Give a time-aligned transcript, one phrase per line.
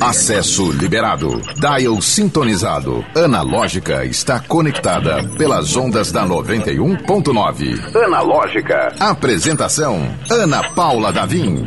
[0.00, 1.42] Acesso liberado.
[1.56, 3.04] Dial sintonizado.
[3.14, 7.94] Analógica está conectada pelas ondas da 91.9.
[7.94, 8.94] Analógica.
[8.98, 11.62] Apresentação: Ana Paula Davim.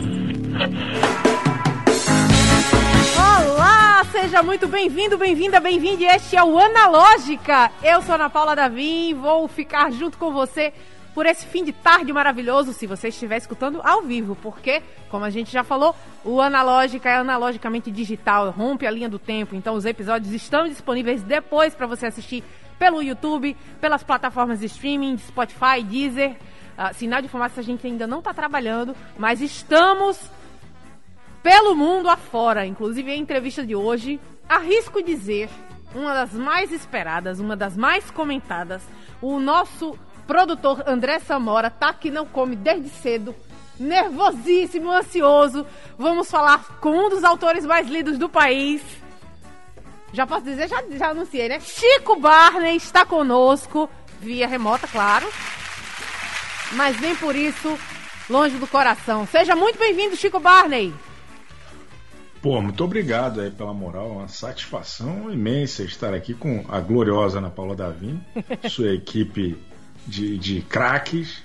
[3.15, 6.05] Olá, seja muito bem-vindo, bem-vinda, bem-vinde.
[6.05, 7.69] Este é o Analógica.
[7.83, 10.73] Eu sou Ana Paula Davim, vou ficar junto com você
[11.13, 15.29] por esse fim de tarde maravilhoso, se você estiver escutando ao vivo, porque, como a
[15.29, 19.85] gente já falou, o Analógica é analogicamente digital, rompe a linha do tempo, então os
[19.85, 22.43] episódios estão disponíveis depois para você assistir
[22.77, 26.31] pelo YouTube, pelas plataformas de streaming, Spotify, Deezer.
[26.77, 30.17] Uh, sinal de fumaça a gente ainda não está trabalhando, mas estamos
[31.43, 32.65] pelo mundo afora.
[32.65, 35.49] Inclusive, a entrevista de hoje, arrisco dizer,
[35.93, 38.81] uma das mais esperadas, uma das mais comentadas.
[39.21, 39.97] O nosso
[40.29, 43.35] produtor André Samora tá que não come desde cedo,
[43.79, 45.65] nervosíssimo, ansioso.
[45.97, 48.83] Vamos falar com um dos autores mais lidos do país.
[50.13, 51.59] Já posso dizer, já, já anunciei, né?
[51.59, 53.89] Chico Barney está conosco,
[54.21, 55.27] via remota, claro.
[56.73, 57.75] Mas nem por isso
[58.29, 59.25] longe do coração.
[59.25, 60.93] Seja muito bem-vindo, Chico Barney.
[62.39, 67.49] Pô, muito obrigado aí pela moral, uma satisfação imensa estar aqui com a gloriosa Ana
[67.49, 68.21] Paula Davim,
[68.69, 69.57] sua equipe
[70.09, 71.43] de, de craques,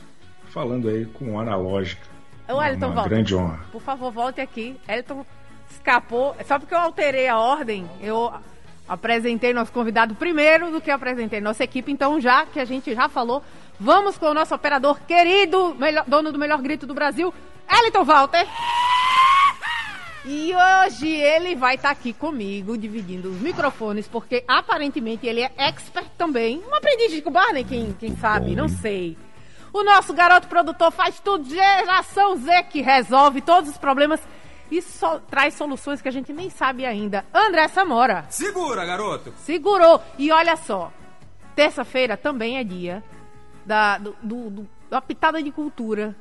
[0.48, 2.02] falando aí com analógica.
[2.48, 3.08] O Elton, uma volta.
[3.08, 3.60] grande honra.
[3.70, 4.76] Por favor, volte aqui.
[4.88, 5.24] Elton
[5.70, 6.36] escapou.
[6.46, 8.32] Só porque eu alterei a ordem, eu
[8.88, 11.90] apresentei nosso convidado primeiro do que apresentei nossa equipe.
[11.90, 13.42] Então, já que a gente já falou,
[13.78, 17.32] vamos com o nosso operador querido, melhor, dono do melhor grito do Brasil,
[17.68, 18.46] Elton Walter.
[20.27, 25.53] E hoje ele vai estar tá aqui comigo, dividindo os microfones, porque aparentemente ele é
[25.58, 26.62] expert também.
[26.67, 29.19] Um aprendiz de Barney, quem, quem sabe, não sei.
[29.70, 34.20] O nosso garoto produtor faz tudo, geração Z, que resolve todos os problemas
[34.70, 37.25] e so, traz soluções que a gente nem sabe ainda.
[37.33, 38.25] André Samora.
[38.30, 39.34] Segura, garoto.
[39.36, 40.00] Segurou.
[40.19, 40.91] E olha só,
[41.55, 43.05] terça-feira também é dia
[43.67, 46.17] da, do, do, do, da pitada de cultura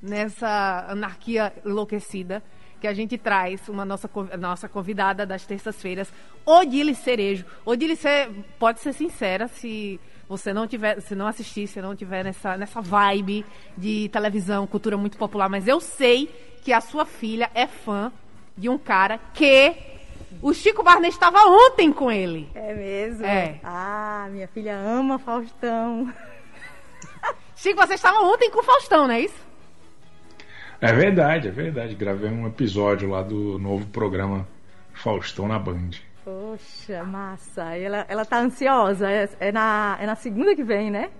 [0.00, 2.42] nessa anarquia enlouquecida
[2.82, 6.12] que a gente traz uma nossa, nossa convidada das terças-feiras,
[6.44, 7.46] Odile Cerejo.
[7.64, 8.28] Odile, você
[8.58, 12.80] pode ser sincera, se você não tiver, se não assistir, se não tiver nessa, nessa
[12.80, 13.46] vibe
[13.78, 16.28] de televisão, cultura muito popular, mas eu sei
[16.64, 18.10] que a sua filha é fã
[18.58, 19.76] de um cara que
[20.42, 22.48] o Chico Barney estava ontem com ele.
[22.52, 23.24] É mesmo?
[23.24, 23.60] É.
[23.62, 26.12] Ah, minha filha ama Faustão.
[27.54, 29.41] Chico, você estava ontem com o Faustão, não é isso?
[30.82, 31.94] É verdade, é verdade.
[31.94, 34.48] Gravei um episódio lá do novo programa
[34.92, 35.90] Faustão na Band.
[36.24, 37.76] Poxa, massa.
[37.76, 39.08] Ela, ela tá ansiosa.
[39.08, 41.10] É, é, na, é na segunda que vem, né?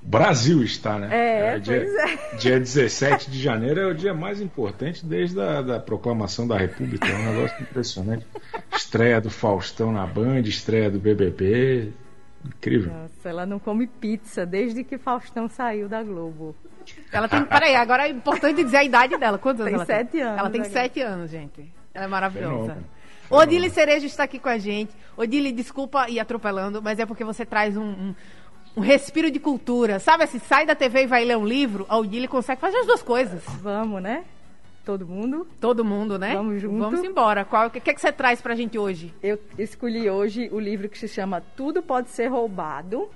[0.00, 1.08] Brasil está, né?
[1.10, 2.36] É, é dia, é.
[2.36, 7.08] dia 17 de janeiro é o dia mais importante desde a da proclamação da República.
[7.08, 8.24] É um negócio impressionante.
[8.72, 11.92] Estreia do Faustão na Band, estreia do BBB.
[12.44, 12.92] Incrível.
[12.92, 16.54] Nossa, ela não come pizza desde que Faustão saiu da Globo.
[17.10, 17.44] Ela tem.
[17.44, 19.38] Peraí, agora é importante dizer a idade dela.
[19.38, 20.22] Quantos anos tem ela sete tem?
[20.22, 20.38] anos.
[20.38, 20.72] Ela tem agora.
[20.72, 21.72] sete anos, gente.
[21.94, 22.76] Ela é maravilhosa.
[23.30, 24.92] Odile Cerejo está aqui com a gente.
[25.16, 28.14] Odile, desculpa ir atropelando, mas é porque você traz um, um,
[28.76, 29.98] um respiro de cultura.
[29.98, 32.86] Sabe assim, sai da TV e vai ler um livro, a Odile consegue fazer as
[32.86, 33.42] duas coisas.
[33.62, 34.24] Vamos, né?
[34.84, 35.46] Todo mundo.
[35.60, 36.34] Todo mundo, né?
[36.34, 36.78] Vamos junto.
[36.78, 37.44] Vamos embora.
[37.44, 39.14] Qual, o que, que, que você traz pra gente hoje?
[39.22, 43.08] Eu escolhi hoje o livro que se chama Tudo Pode Ser Roubado.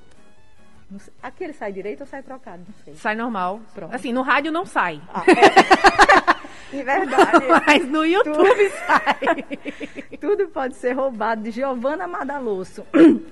[0.99, 2.63] Sei- Aqui ele sai direito ou sai trocado?
[2.67, 2.95] Não sei.
[2.95, 3.61] Sai normal.
[3.75, 3.95] Pronto.
[3.95, 5.03] Assim, no rádio não sai.
[5.13, 6.75] Ah, é.
[6.77, 7.45] De verdade.
[7.67, 9.45] Mas no YouTube sai.
[10.19, 12.83] Tudo pode ser roubado de Giovanna Madalosso.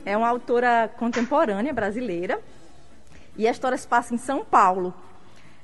[0.04, 2.38] É uma autora contemporânea brasileira
[3.36, 4.92] e a história se passa em São Paulo.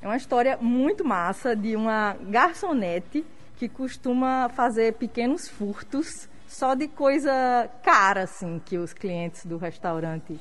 [0.03, 3.25] É uma história muito massa de uma garçonete
[3.57, 10.41] que costuma fazer pequenos furtos só de coisa cara assim que os clientes do restaurante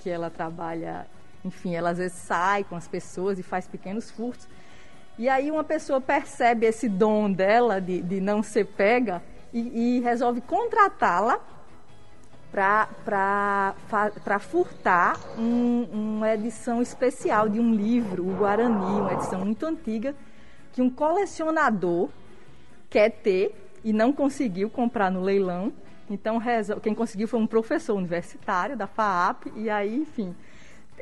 [0.00, 1.06] que ela trabalha,
[1.42, 4.46] enfim, ela às vezes sai com as pessoas e faz pequenos furtos.
[5.18, 9.22] E aí uma pessoa percebe esse dom dela de, de não ser pega
[9.54, 11.40] e, e resolve contratá-la
[12.52, 20.14] para furtar um- uma edição especial de um livro, o Guarani, uma edição muito antiga,
[20.72, 22.10] que um colecionador
[22.90, 25.72] quer ter e não conseguiu comprar no leilão.
[26.10, 26.38] Então,
[26.82, 30.34] quem conseguiu foi um professor universitário da FAAP, e aí, enfim.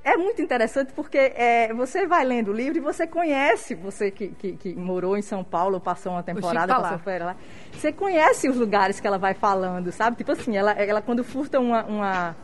[0.02, 4.29] É muito interessante porque é, você vai lendo o livro e você conhece, você que,
[4.29, 6.82] que, que morou em São Paulo, passou uma temporada, lá.
[6.82, 7.37] passou férias lá,
[7.73, 10.17] você conhece os lugares que ela vai falando, sabe?
[10.17, 12.37] Tipo assim, ela, ela quando furta uma, uma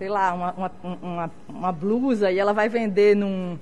[0.00, 0.72] sei lá, uma, uma,
[1.02, 3.58] uma, uma blusa e ela vai vender num,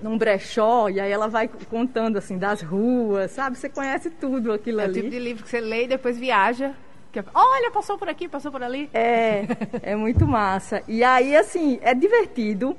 [0.00, 3.58] num brechó e aí ela vai contando assim das ruas, sabe?
[3.58, 4.98] Você conhece tudo aquilo é ali.
[4.98, 6.72] É o tipo de livro que você lê e depois viaja.
[7.12, 8.88] Que, olha, passou por aqui, passou por ali.
[8.94, 9.44] É,
[9.82, 10.82] é muito massa.
[10.86, 12.76] E aí, assim, é divertido.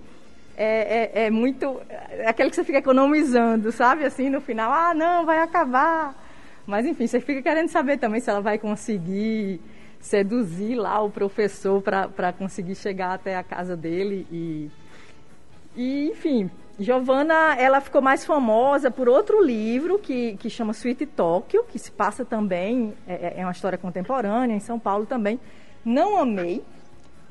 [0.56, 1.81] É, é, é, muito.
[1.89, 4.06] É aquele que você fica economizando, sabe?
[4.06, 6.16] Assim, no final, ah, não, vai acabar.
[6.66, 9.60] Mas enfim, você fica querendo saber também se ela vai conseguir
[10.00, 14.69] seduzir lá o professor para conseguir chegar até a casa dele e,
[15.75, 16.50] e enfim
[16.81, 21.92] Giovanna ela ficou mais famosa por outro livro que, que chama Sweet Tóquio que se
[21.92, 25.39] passa também é, é, é uma história contemporânea em São Paulo também
[25.86, 26.63] não amei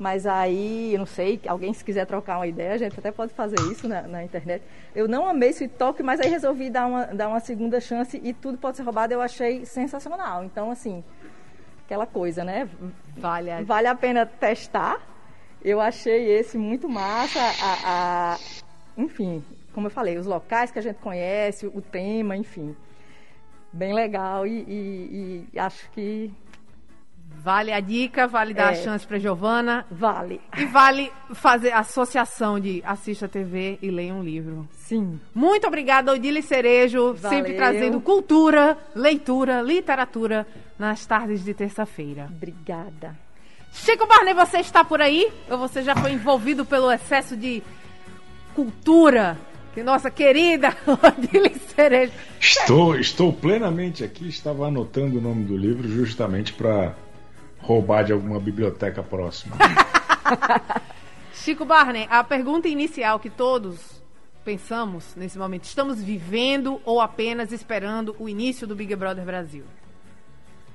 [0.01, 3.31] mas aí, eu não sei, alguém se quiser trocar uma ideia, a gente até pode
[3.35, 4.63] fazer isso na, na internet.
[4.95, 8.33] Eu não amei esse toque, mas aí resolvi dar uma, dar uma segunda chance e
[8.33, 10.43] tudo pode ser roubado, eu achei sensacional.
[10.43, 11.03] Então, assim,
[11.85, 12.67] aquela coisa, né?
[13.15, 14.99] Vale a, vale a pena testar.
[15.63, 17.39] Eu achei esse muito massa.
[17.39, 18.37] A, a,
[18.97, 19.43] enfim,
[19.73, 22.75] como eu falei, os locais que a gente conhece, o tema, enfim.
[23.73, 26.31] Bem legal e, e, e acho que
[27.43, 29.85] Vale a dica, vale dar é, a chance para Giovana.
[29.89, 30.39] Vale.
[30.57, 34.67] E vale fazer associação de assista a TV e leia um livro.
[34.73, 35.19] Sim.
[35.33, 37.29] Muito obrigada, Odile Cerejo, Valeu.
[37.29, 40.45] sempre trazendo cultura, leitura, literatura
[40.77, 42.29] nas tardes de terça-feira.
[42.29, 43.17] Obrigada.
[43.73, 45.31] Chico Barney, você está por aí?
[45.49, 47.63] Ou você já foi envolvido pelo excesso de
[48.53, 49.37] cultura
[49.73, 52.11] que nossa querida Odile Cerejo...
[52.39, 56.95] Estou, estou plenamente aqui, estava anotando o nome do livro justamente para
[57.59, 59.55] roubar de alguma biblioteca próxima.
[61.33, 64.01] Chico Barney, a pergunta inicial que todos
[64.43, 69.63] pensamos nesse momento: estamos vivendo ou apenas esperando o início do Big Brother Brasil?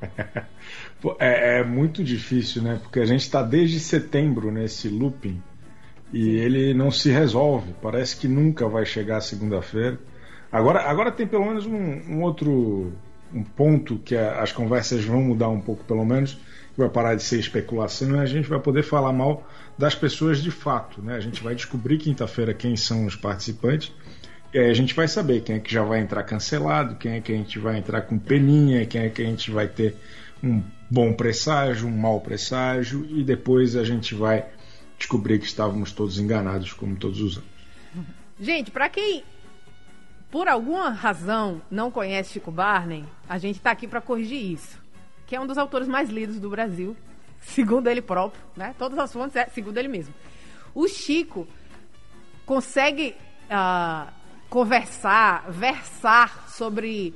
[1.19, 2.79] é, é, muito difícil, né?
[2.83, 5.43] Porque a gente está desde setembro nesse looping
[6.13, 7.75] e ele não se resolve.
[7.83, 9.99] Parece que nunca vai chegar segunda-feira.
[10.51, 12.93] Agora, agora tem pelo menos um, um outro
[13.35, 16.39] um ponto que a, as conversas vão mudar um pouco, pelo menos,
[16.77, 20.51] vai parar de ser especulação e a gente vai poder falar mal das pessoas de
[20.51, 21.03] fato.
[21.03, 21.17] Né?
[21.17, 23.93] A gente vai descobrir quinta-feira quem são os participantes
[24.53, 27.21] e aí a gente vai saber quem é que já vai entrar cancelado, quem é
[27.21, 29.97] que a gente vai entrar com peninha, quem é que a gente vai ter
[30.43, 34.47] um bom presságio, um mau presságio e depois a gente vai
[34.99, 37.51] descobrir que estávamos todos enganados como todos os anos.
[38.41, 39.25] Gente, para quem
[40.31, 44.87] por alguma razão não conhece Chico Barney, a gente está aqui para corrigir isso
[45.27, 46.97] que é um dos autores mais lidos do Brasil,
[47.43, 48.75] segundo ele próprio, né?
[48.79, 50.15] Todas as fontes é segundo ele mesmo.
[50.75, 51.47] O Chico
[52.45, 53.17] consegue
[53.51, 54.13] uh,
[54.49, 57.15] conversar, versar sobre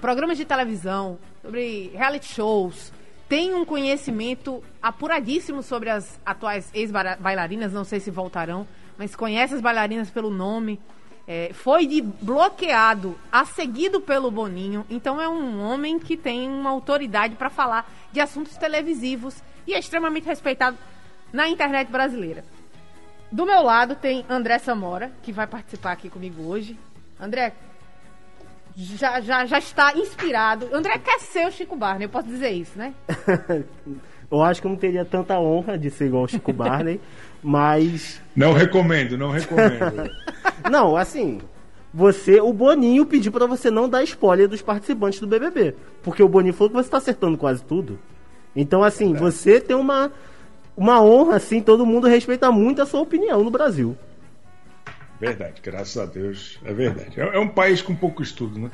[0.00, 2.92] programas de televisão, sobre reality shows,
[3.28, 8.66] tem um conhecimento apuradíssimo sobre as atuais ex-bailarinas, não sei se voltarão,
[8.96, 10.80] mas conhece as bailarinas pelo nome
[11.28, 14.86] é, foi de bloqueado a seguido pelo Boninho.
[14.88, 19.78] Então é um homem que tem uma autoridade para falar de assuntos televisivos e é
[19.78, 20.78] extremamente respeitado
[21.30, 22.42] na internet brasileira.
[23.30, 26.78] Do meu lado tem André Samora, que vai participar aqui comigo hoje.
[27.20, 27.52] André,
[28.78, 30.68] já, já, já está inspirado.
[30.72, 32.94] André quer ser o Chico Barney, eu posso dizer isso, né?
[34.30, 37.00] eu acho que eu não teria tanta honra de ser igual o Chico Barney,
[37.42, 38.20] mas.
[38.36, 40.10] Não recomendo, não recomendo.
[40.68, 41.40] Não, assim,
[41.94, 46.28] você, o Boninho pediu para você não dar spoiler dos participantes do BBB, porque o
[46.28, 47.98] Boninho falou que você tá acertando quase tudo.
[48.54, 50.10] Então, assim, é você tem uma
[50.76, 53.96] uma honra, assim, todo mundo respeita muito a sua opinião no Brasil.
[55.20, 57.20] Verdade, graças a Deus, é verdade.
[57.20, 58.70] É, é um país com pouco estudo, né?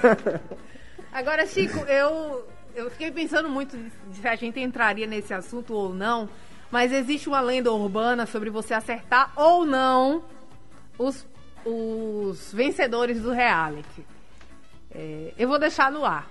[1.12, 3.76] Agora, Chico, eu eu fiquei pensando muito
[4.12, 6.28] se a gente entraria nesse assunto ou não,
[6.70, 10.22] mas existe uma lenda urbana sobre você acertar ou não
[10.98, 11.26] os,
[11.64, 14.04] os vencedores do reality.
[14.92, 16.28] É, eu vou deixar no ar.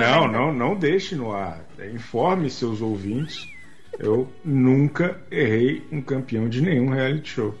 [0.00, 1.60] Não, é não, não deixe no ar.
[1.92, 3.46] Informe seus ouvintes.
[4.00, 7.54] Eu nunca errei um campeão de nenhum reality show.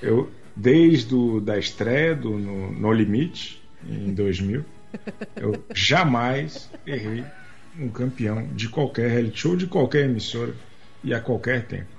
[0.00, 4.64] Eu, desde o, da estreia do No, no Limite, em 2000,
[5.36, 7.24] eu jamais errei
[7.78, 10.54] um campeão de qualquer reality show, de qualquer emissora
[11.02, 11.92] e a qualquer tempo.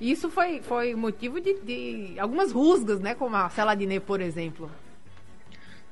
[0.00, 3.14] Isso foi, foi motivo de, de algumas rusgas, né?
[3.14, 4.68] Como a Celadine, por exemplo.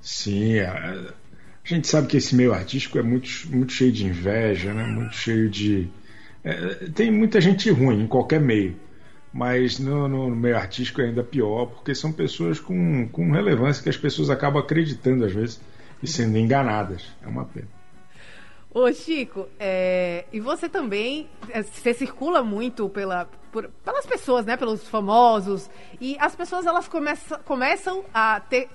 [0.01, 1.15] Sim, a, a,
[1.65, 4.85] gente sabe que esse meio artístico é muito, muito cheio de inveja, né?
[4.85, 5.89] Muito cheio de.
[6.43, 8.77] É, tem muita gente ruim em qualquer meio,
[9.33, 13.89] mas no, no, meio artístico é ainda pior, porque são pessoas com, com relevância que
[13.89, 15.61] as pessoas acabam acreditando às vezes
[16.03, 17.05] e sendo enganadas.
[17.23, 17.69] É uma pena.
[18.73, 24.57] Ô, Chico, é, e você também, é, você circula muito pela, por, pelas pessoas, né?
[24.57, 25.69] Pelos famosos.
[26.01, 28.69] E as pessoas, elas começam, começam a ter,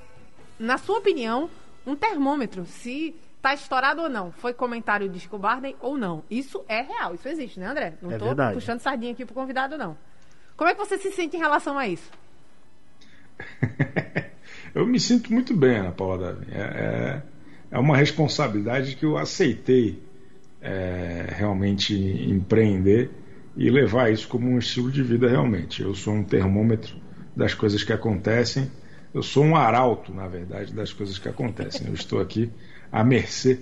[0.60, 1.50] na sua opinião,
[1.88, 2.66] um termômetro.
[2.66, 4.32] Se tá estourado ou não.
[4.32, 6.24] Foi comentário de Chico Barney ou não.
[6.32, 7.94] Isso é real, isso existe, né, André?
[8.02, 8.56] Não É tô verdade.
[8.56, 9.96] puxando sardinha aqui pro convidado, não.
[10.58, 12.10] Como é que você se sente em relação a isso?
[14.74, 16.48] eu me sinto muito bem, Ana Paula Davi.
[16.52, 17.22] É, é,
[17.70, 20.02] é uma responsabilidade que eu aceitei
[20.60, 23.12] é, realmente empreender
[23.56, 25.84] e levar isso como um estilo de vida realmente.
[25.84, 26.96] Eu sou um termômetro
[27.36, 28.72] das coisas que acontecem.
[29.14, 31.86] Eu sou um arauto, na verdade, das coisas que acontecem.
[31.86, 32.52] Eu estou aqui
[32.92, 33.60] à mercê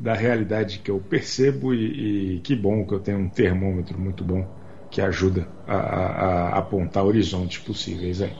[0.00, 4.24] da realidade que eu percebo e, e que bom que eu tenho um termômetro muito
[4.24, 4.46] bom
[4.90, 8.32] que ajuda a, a, a apontar horizontes possíveis aí.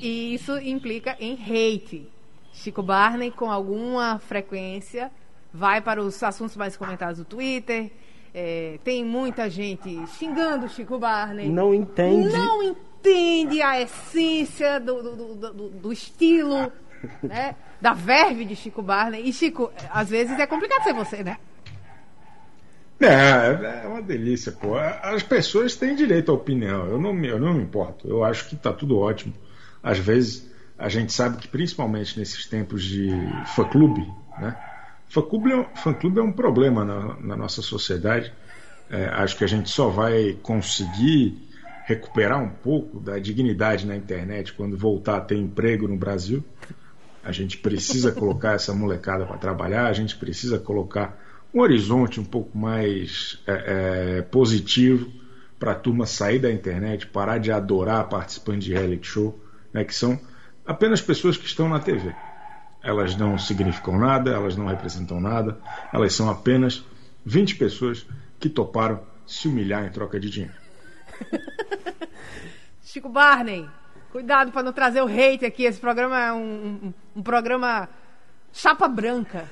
[0.00, 2.08] E isso implica em hate.
[2.52, 5.10] Chico Barney, com alguma frequência,
[5.52, 7.90] vai para os assuntos mais comentados do Twitter.
[8.34, 11.48] É, tem muita gente xingando Chico Barney.
[11.48, 12.28] Não entende.
[12.32, 16.70] Não entende a essência do, do, do, do- do estilo,
[17.22, 17.54] né?
[17.80, 19.28] Da verve de Chico Barney.
[19.28, 21.36] E, Chico, às vezes é complicado ser você, né?
[22.98, 24.76] É, é uma delícia, pô.
[24.76, 26.86] As pessoas têm direito à opinião.
[26.86, 28.08] Eu não me, eu não me importo.
[28.08, 29.34] Eu acho que está tudo ótimo.
[29.82, 33.10] Às vezes a gente sabe que, principalmente nesses tempos de
[33.54, 34.06] fã-clube,
[34.38, 34.56] né?
[35.08, 38.32] Fã-clube é, um- é um problema na, na nossa sociedade.
[38.90, 41.36] É, acho que a gente só vai conseguir
[41.84, 46.42] recuperar um pouco da dignidade na internet quando voltar a ter emprego no Brasil.
[47.26, 51.20] A gente precisa colocar essa molecada para trabalhar, a gente precisa colocar
[51.52, 55.10] um horizonte um pouco mais é, é, positivo
[55.58, 59.40] para a turma sair da internet, parar de adorar participando de reality show,
[59.72, 60.20] né, que são
[60.64, 62.14] apenas pessoas que estão na TV.
[62.80, 65.58] Elas não significam nada, elas não representam nada,
[65.92, 66.84] elas são apenas
[67.24, 68.06] 20 pessoas
[68.38, 70.54] que toparam se humilhar em troca de dinheiro.
[72.84, 73.68] Chico Barney,
[74.10, 75.64] cuidado para não trazer o hate aqui.
[75.64, 76.38] Esse programa é um,
[76.84, 77.88] um- um programa
[78.52, 79.44] chapa branca.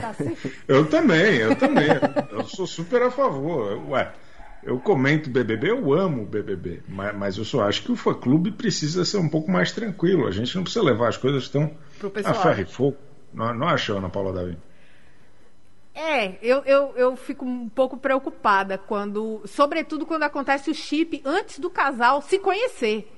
[0.00, 1.86] Tá sempre- Eu também, eu também.
[2.30, 3.90] Eu sou super a favor.
[3.90, 4.12] Ué,
[4.62, 8.50] eu comento BBB, eu amo o BBB, mas, mas eu só acho que o fã-clube
[8.50, 10.26] precisa ser um pouco mais tranquilo.
[10.26, 11.70] A gente não precisa levar as coisas tão
[12.24, 12.96] a ferro e fogo.
[13.32, 14.58] Não, não acha, Ana Paula Davi?
[15.94, 21.58] É, eu, eu, eu fico um pouco preocupada quando, sobretudo quando acontece o chip antes
[21.58, 23.10] do casal se conhecer.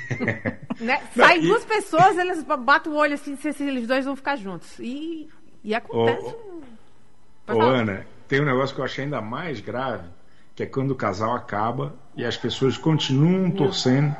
[0.80, 1.00] né?
[1.16, 4.36] Sai Não, e- duas pessoas, eles batem o olho assim, se, eles dois vão ficar
[4.36, 4.78] juntos.
[4.78, 5.28] E,
[5.64, 6.26] e acontece.
[6.26, 6.62] Ô, um-
[7.54, 7.64] Ô, falar.
[7.80, 10.04] Ana, tem um negócio que eu achei ainda mais grave,
[10.54, 14.14] que é quando o casal acaba e as pessoas continuam torcendo,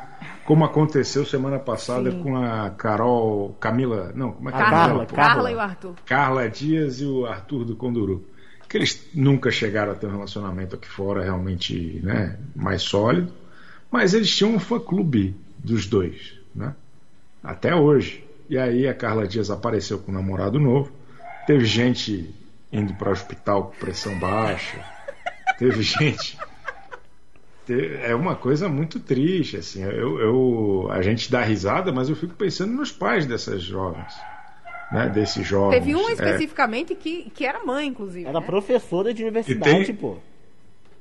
[0.44, 2.22] como aconteceu semana passada Sim.
[2.22, 5.06] com a Carol, Camila, não, como é que é Carla, dela, Carla?
[5.06, 5.50] Carla Carla.
[5.50, 5.94] e o Arthur.
[6.04, 8.26] Carla Dias e o Arthur do Conduru.
[8.68, 13.30] Que eles nunca chegaram a ter um relacionamento aqui fora realmente né, mais sólido,
[13.90, 16.74] mas eles tinham um fã-clube dos dois, né?
[17.42, 18.24] Até hoje.
[18.48, 20.92] E aí a Carla Dias apareceu com um namorado novo,
[21.46, 22.34] teve gente
[22.72, 24.78] indo para o hospital com pressão baixa,
[25.58, 26.38] teve gente.
[27.66, 29.82] te- É uma coisa muito triste, assim.
[29.82, 34.12] Eu, eu, a gente dá risada, mas eu fico pensando nos pais dessas jovens,
[34.90, 35.08] né?
[35.08, 35.78] Desses jovens.
[35.78, 38.28] Teve um É, especificamente que, que era mãe, inclusive.
[38.28, 38.46] Era né?
[38.46, 40.16] professora de universidade, tem- pô.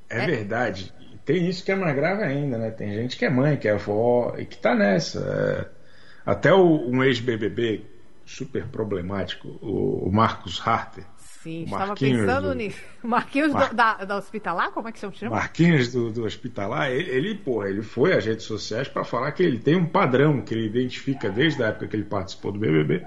[0.10, 0.94] É verdade.
[1.26, 2.72] Tem isso que é mais grave ainda, né?
[2.72, 5.20] Tem gente que é mãe, que é avó e que tá nessa.
[5.78, 5.82] É,
[6.32, 7.84] Até o- um ex-BBB
[8.26, 12.80] super problemático, o, o Marcos Harter, Sim, estava pensando do- nisso.
[13.04, 14.72] Marquinhos Mar- do- da, da hospitalar?
[14.72, 15.36] Como é que se chama?
[15.36, 19.42] Marquinhos do, do Hospitalar, ele, ele, porra, ele foi às redes sociais para falar que
[19.42, 23.04] ele tem um padrão que ele identifica desde a época que ele participou do BBB,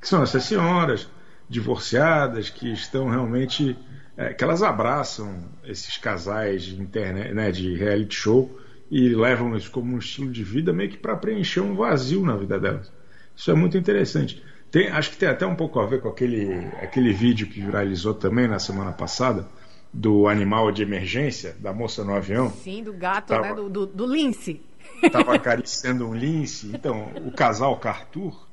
[0.00, 1.06] que são essas senhoras
[1.48, 3.76] divorciadas que estão realmente
[4.16, 8.58] é, que elas abraçam esses casais de internet, né, de reality show
[8.90, 12.36] e levam isso como um estilo de vida meio que para preencher um vazio na
[12.36, 12.90] vida delas.
[13.34, 14.42] Isso é muito interessante.
[14.70, 18.14] Tem, acho que tem até um pouco a ver com aquele, aquele vídeo que viralizou
[18.14, 19.46] também na semana passada
[19.92, 23.42] do animal de emergência da moça no avião Sim, do gato, Tava.
[23.42, 23.54] né?
[23.54, 24.60] Do, do, do lince.
[25.02, 26.70] estava acariciando um lince.
[26.74, 28.45] Então, o casal Cartur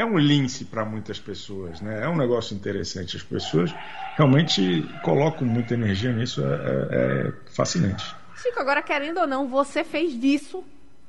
[0.00, 2.04] é um lince para muitas pessoas, né?
[2.04, 3.16] É um negócio interessante.
[3.16, 3.74] As pessoas
[4.16, 8.14] realmente colocam muita energia nisso, é, é- é fascinante.
[8.36, 10.62] Chico, agora querendo ou não, você fez disso,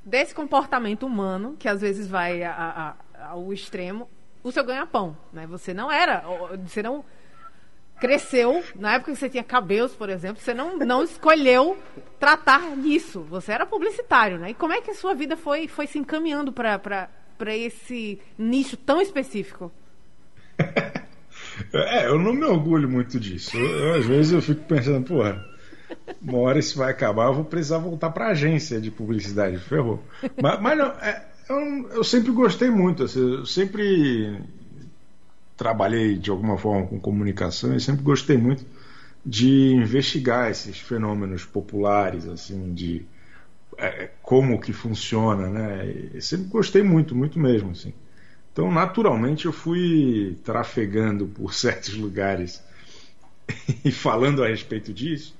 [0.06, 4.10] desse comportamento humano, que às vezes vai a- a- ao extremo,
[4.44, 5.46] o seu ganha-pão, né?
[5.48, 6.24] Você não era,
[6.66, 7.04] você não
[8.00, 11.78] cresceu, na época que você tinha cabelos, por exemplo, você não, não escolheu
[12.20, 13.22] tratar disso.
[13.30, 14.52] Você era publicitário, né?
[14.52, 17.10] E como é que a sua vida foi, foi se encaminhando para
[17.46, 19.72] esse nicho tão específico?
[21.74, 23.58] É, eu não me orgulho muito disso.
[23.58, 25.44] Eu, às vezes eu fico pensando, porra,
[26.22, 30.04] uma hora isso vai acabar, eu vou precisar voltar para agência de publicidade, ferrou.
[30.42, 34.40] Mas, mas não, é, eu, eu, sempre gostei muito, assim, eu sempre
[35.56, 38.66] trabalhei de alguma forma com comunicação e sempre gostei muito
[39.26, 43.06] de investigar esses fenômenos populares, assim, de
[43.78, 46.10] é, como que funciona, né?
[46.14, 47.94] Eu sempre gostei muito, muito mesmo, assim.
[48.52, 52.64] Então, naturalmente, eu fui trafegando por certos lugares
[53.86, 55.38] e falando a respeito disso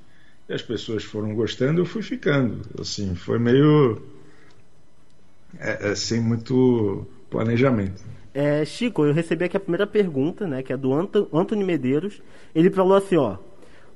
[0.48, 2.62] e as pessoas foram gostando, eu fui ficando.
[2.80, 4.02] Assim, foi meio
[5.60, 8.02] é, é, sem muito planejamento.
[8.34, 12.22] É, Chico, eu recebi aqui a primeira pergunta, né, que é do Antônio Medeiros.
[12.54, 13.38] Ele falou assim, ó,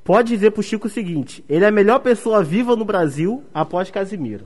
[0.03, 3.89] pode dizer pro Chico o seguinte: ele é a melhor pessoa viva no Brasil após
[3.89, 4.45] Casimiro.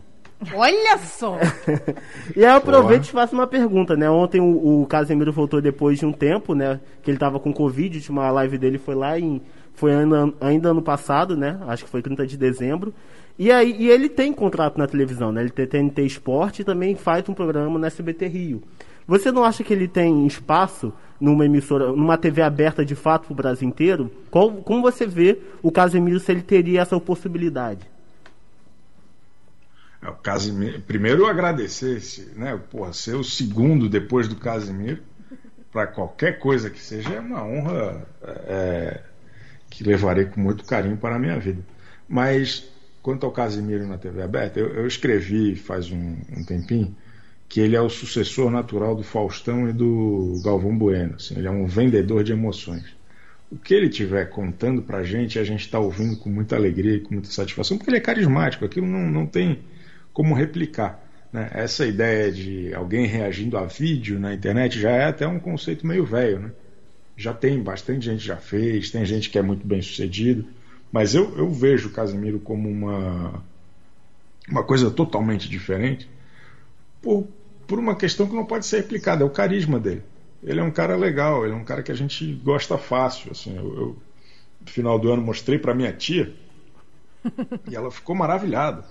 [0.54, 1.38] Olha só!
[2.36, 4.10] e aí eu aproveito e faço uma pergunta, né?
[4.10, 6.80] Ontem o, o Casemiro voltou depois de um tempo, né?
[7.02, 9.42] Que ele tava com Covid, a última live dele foi lá em
[9.74, 11.60] foi ainda, ainda ano passado, né?
[11.68, 12.94] Acho que foi 30 de dezembro.
[13.38, 15.42] E aí e ele tem contrato na televisão, né?
[15.42, 18.62] Ele tem TNT Esporte e também faz um programa no SBT Rio.
[19.08, 23.34] Você não acha que ele tem espaço numa emissora, numa TV aberta de fato para
[23.34, 24.12] o Brasil inteiro?
[24.32, 27.88] Qual, como você vê o Casemiro se ele teria essa possibilidade?
[30.02, 32.02] É, o Casimiro, primeiro agradecer,
[32.36, 32.60] né?
[32.70, 35.02] Porra, ser o segundo depois do Casimiro
[35.72, 38.08] para qualquer coisa que seja é uma honra.
[38.24, 39.02] É,
[39.76, 41.62] que levarei com muito carinho para a minha vida.
[42.08, 42.66] Mas,
[43.02, 46.96] quanto ao Casimiro na TV aberta, eu, eu escrevi faz um, um, tempinho
[47.48, 51.16] que ele é o sucessor natural do Faustão e do Galvão Bueno.
[51.16, 52.84] Assim, ele é um vendedor de emoções.
[53.52, 56.96] O que ele estiver contando para a gente, a gente está ouvindo com muita alegria
[56.96, 59.60] e com muita satisfação, porque ele é carismático, aquilo não, não tem
[60.12, 61.04] como replicar.
[61.32, 61.50] Né?
[61.54, 66.06] Essa ideia de alguém reagindo a vídeo na internet já é até um conceito meio
[66.06, 66.40] velho.
[66.40, 66.52] Né?
[67.18, 70.46] já tem bastante gente já fez, tem gente que é muito bem sucedido,
[70.92, 73.44] mas eu, eu vejo o Casemiro como uma,
[74.50, 76.10] uma coisa totalmente diferente
[77.06, 77.28] por,
[77.68, 80.04] por uma questão que não pode ser replicada, é o carisma dele.
[80.44, 83.32] Ele é um cara legal, ele é um cara que a gente gosta fácil.
[83.32, 83.98] Assim, eu, eu
[84.60, 86.34] no final do ano mostrei para minha tia
[87.70, 88.84] e ela ficou maravilhada.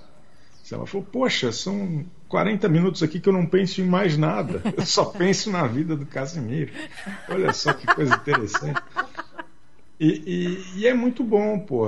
[0.71, 4.63] Ela falou: Poxa, são 40 minutos aqui que eu não penso em mais nada.
[4.77, 6.73] Eu só penso na vida do Casimiro.
[7.29, 8.81] Olha só que coisa interessante.
[10.01, 11.87] E, e, e, é muito bom, pô.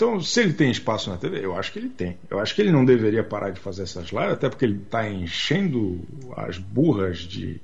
[0.00, 2.16] Então, se ele tem espaço na TV, eu acho que ele tem.
[2.30, 5.06] Eu acho que ele não deveria parar de fazer essas lives, até porque ele está
[5.06, 6.00] enchendo
[6.38, 7.60] as burras de,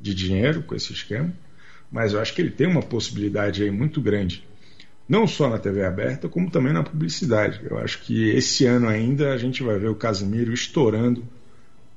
[0.00, 1.30] de dinheiro com esse esquema.
[1.92, 4.42] Mas eu acho que ele tem uma possibilidade aí muito grande
[5.06, 7.60] não só na TV aberta, como também na publicidade.
[7.68, 11.22] Eu acho que esse ano ainda a gente vai ver o Casimiro estourando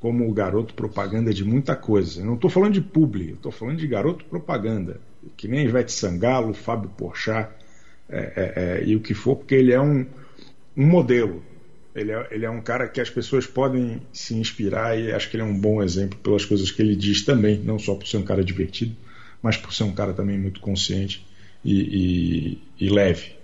[0.01, 2.19] como o garoto propaganda de muita coisa.
[2.19, 4.99] Eu não estou falando de publi, estou falando de garoto propaganda,
[5.37, 7.49] que nem Ivete Sangalo, Fábio Porchat
[8.09, 10.05] é, é, é, e o que for, porque ele é um,
[10.75, 11.43] um modelo.
[11.93, 15.35] Ele é, ele é um cara que as pessoas podem se inspirar e acho que
[15.35, 18.17] ele é um bom exemplo pelas coisas que ele diz também, não só por ser
[18.17, 18.95] um cara divertido,
[19.41, 21.25] mas por ser um cara também muito consciente
[21.65, 23.35] e, e, e leve.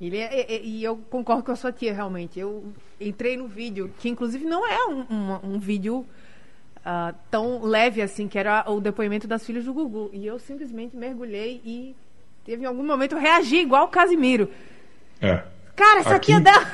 [0.00, 2.40] Ele é, e, e, eu concordo com a sua tia, realmente.
[2.40, 6.06] Eu entrei no vídeo, que inclusive não é um, um, um vídeo
[6.78, 10.08] uh, tão leve assim, que era o depoimento das filhas do Gugu.
[10.14, 11.94] E eu simplesmente mergulhei e
[12.44, 14.50] teve em algum momento reagi igual o Casimiro.
[15.20, 15.42] É.
[15.76, 16.26] Cara, essa Aqui...
[16.26, 16.66] tia dela.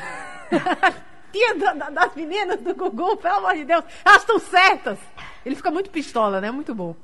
[1.33, 4.98] tia da, da, das meninas do Gugu, pelo amor de Deus, elas estão certas.
[5.44, 6.50] Ele fica muito pistola, né?
[6.50, 6.96] Muito bom.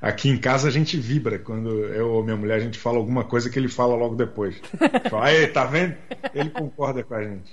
[0.00, 3.24] Aqui em casa a gente vibra quando eu ou minha mulher a gente fala alguma
[3.24, 4.60] coisa que ele fala logo depois.
[5.10, 5.96] Fala, Aí, tá vendo?
[6.34, 7.50] Ele concorda com a gente.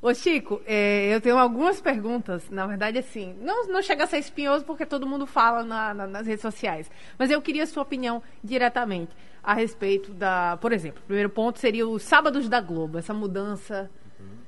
[0.00, 2.48] Ô Chico, é, eu tenho algumas perguntas.
[2.50, 6.06] Na verdade, assim, não, não chega a ser espinhoso porque todo mundo fala na, na,
[6.06, 6.90] nas redes sociais.
[7.18, 10.56] Mas eu queria a sua opinião diretamente a respeito da.
[10.60, 13.90] Por exemplo, o primeiro ponto seria os sábados da Globo, essa mudança,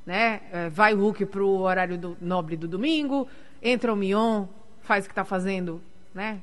[0.06, 0.40] né?
[0.52, 3.26] É, vai o Hulk pro horário do, nobre do domingo,
[3.60, 4.46] entra o Mion,
[4.82, 5.82] faz o que está fazendo,
[6.14, 6.42] né?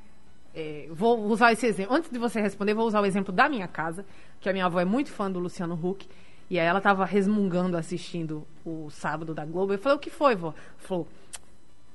[0.53, 1.95] É, vou usar esse exemplo.
[1.95, 4.05] Antes de você responder, vou usar o exemplo da minha casa,
[4.41, 6.09] que a minha avó é muito fã do Luciano Huck.
[6.49, 9.73] E aí ela estava resmungando assistindo o sábado da Globo.
[9.73, 10.53] Eu falei, o que foi, vó?
[10.77, 11.07] Falou,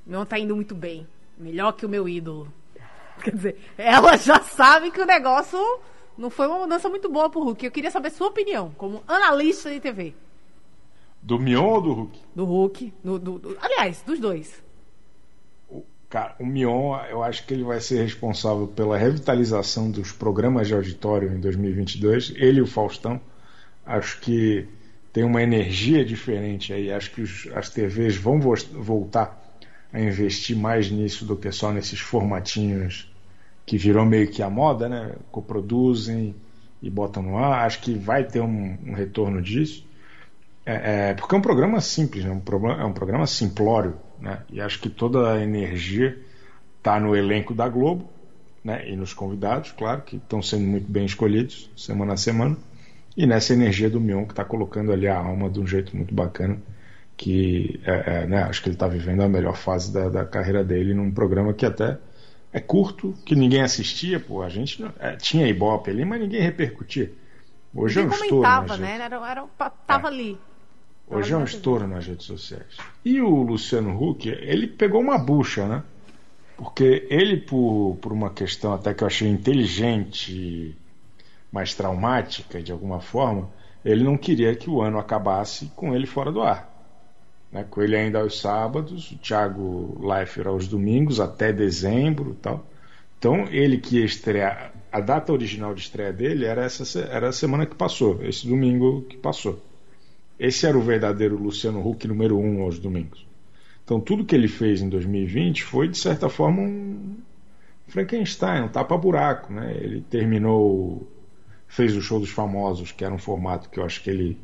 [0.06, 1.06] meu tá indo muito bem.
[1.38, 2.52] Melhor que o meu ídolo.
[3.22, 5.58] Quer dizer, ela já sabe que o negócio
[6.16, 7.64] não foi uma mudança muito boa pro Hulk.
[7.64, 10.14] Eu queria saber sua opinião, como analista de TV.
[11.22, 12.18] Do Mion ou do Hulk?
[12.34, 12.94] Do Hulk.
[13.02, 14.62] Do, do, do, aliás, dos dois.
[16.10, 20.74] Cara, o Mion, eu acho que ele vai ser responsável pela revitalização dos programas de
[20.74, 22.34] auditório em 2022.
[22.36, 23.18] Ele e o Faustão.
[23.84, 24.68] Acho que
[25.12, 26.90] tem uma energia diferente aí.
[26.92, 29.40] Acho que os, as TVs vão vo voltar
[29.92, 33.12] a investir mais nisso do que só nesses formatinhos
[33.66, 35.14] que virou meio que a moda, né?
[35.30, 36.34] Coproduzem
[36.82, 37.66] e botam no ar.
[37.66, 39.86] Acho que vai ter um, um retorno disso.
[40.64, 42.30] É, é, porque é um programa simples, né?
[42.30, 44.42] um programa, é um programa simplório, né?
[44.50, 46.16] E acho que toda a energia
[46.78, 48.08] está no elenco da Globo,
[48.64, 48.88] né?
[48.88, 52.56] E nos convidados, claro, que estão sendo muito bem escolhidos semana a semana,
[53.16, 56.14] e nessa energia do Mion que está colocando ali a alma de um jeito muito
[56.14, 56.61] bacana,
[57.16, 58.42] que é, é, né?
[58.44, 61.66] acho que ele está vivendo a melhor fase da, da, carreira dele num programa que
[61.66, 61.98] até
[62.53, 67.12] é curto, que ninguém assistia, pô, a gente é, tinha Ibope ali, mas ninguém repercutia.
[67.75, 68.77] Hoje ninguém é um estouro.
[68.79, 68.94] Né?
[68.94, 69.46] Era, era,
[69.87, 70.11] tava é.
[70.11, 70.38] ali.
[71.09, 72.77] Hoje é um estouro nas redes sociais.
[73.05, 75.83] E o Luciano Huck, ele pegou uma bucha, né?
[76.57, 80.77] Porque ele, por, por uma questão até que eu achei inteligente,
[81.52, 83.50] mais traumática de alguma forma,
[83.84, 86.68] ele não queria que o ano acabasse com ele fora do ar.
[87.52, 87.64] Né?
[87.68, 92.64] Com ele ainda aos sábados, o Thiago Leifert aos domingos, até dezembro tal.
[93.18, 97.32] Então, ele que ia estrear, a data original de estreia dele era, essa, era a
[97.32, 99.62] semana que passou, esse domingo que passou.
[100.38, 103.24] Esse era o verdadeiro Luciano Huck número um aos domingos.
[103.84, 107.16] Então tudo que ele fez em 2020 foi de certa forma um
[107.88, 109.76] Frankenstein, um tapa-buraco, né?
[109.76, 111.06] Ele terminou,
[111.72, 114.38] fez o show dos famosos, que era um formato que eu acho que ele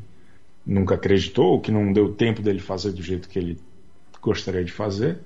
[0.65, 3.61] nunca acreditou, que não deu tempo dele fazer do jeito que ele
[4.19, 5.19] gostaria de fazer.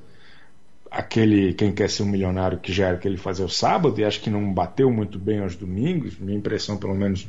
[0.90, 4.04] Aquele Quem Quer Ser um Milionário, que já era que ele fazia o sábado, e
[4.04, 6.18] acho que não bateu muito bem aos domingos.
[6.18, 7.28] Minha impressão, pelo menos,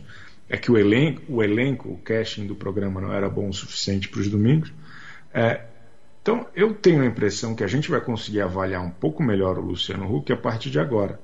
[0.49, 4.09] é que o elenco, o, elenco, o casting do programa não era bom o suficiente
[4.09, 4.73] para os domingos.
[5.31, 5.61] É,
[6.23, 9.61] então, eu tenho a impressão que a gente vai conseguir avaliar um pouco melhor o
[9.61, 11.19] Luciano Huck a partir de agora.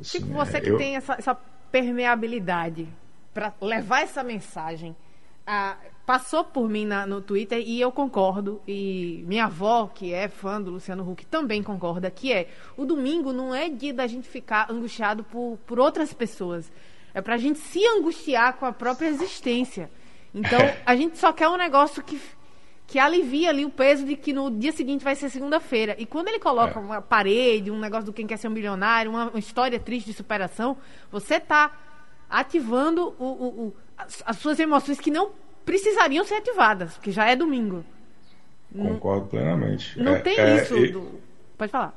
[0.00, 0.78] Assim, tipo, você é, que eu...
[0.78, 1.34] tem essa, essa
[1.70, 2.88] permeabilidade
[3.32, 4.96] para levar essa mensagem,
[5.46, 8.60] ah, passou por mim na, no Twitter e eu concordo.
[8.66, 13.32] E minha avó, que é fã do Luciano Huck, também concorda, que é o domingo
[13.32, 16.70] não é dia da gente ficar angustiado por, por outras pessoas.
[17.14, 19.90] É pra gente se angustiar com a própria existência.
[20.34, 22.20] Então, a gente só quer um negócio que,
[22.90, 25.94] que alivia ali o peso de que no dia seguinte vai ser segunda-feira.
[25.96, 26.82] E quando ele coloca é.
[26.82, 30.12] uma parede, um negócio do quem quer ser um milionário, uma, uma história triste de
[30.12, 30.76] superação,
[31.08, 31.70] você tá
[32.28, 35.30] ativando o, o, o, as, as, suas emoções que não
[35.64, 37.84] precisariam ser ativadas, porque já é domingo.
[38.76, 39.96] Concordo plenamente.
[39.96, 40.76] Não é, tem é, isso.
[40.76, 41.20] E, do...
[41.56, 41.94] Pode falar.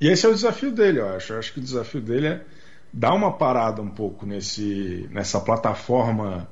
[0.00, 1.32] E esse é o desafio dele, eu acho.
[1.32, 2.44] Eu acho que o desafio dele é
[2.92, 6.48] dar uma parada um pouco nesse, nessa plataforma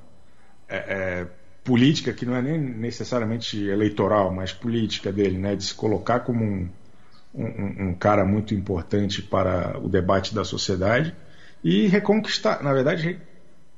[0.68, 1.26] é, é,
[1.64, 6.44] política, que não é nem necessariamente eleitoral, mas política dele, né, de se colocar como
[6.44, 6.68] um,
[7.34, 11.14] um, um cara muito importante para o debate da sociedade
[11.62, 13.18] e reconquistar, na verdade,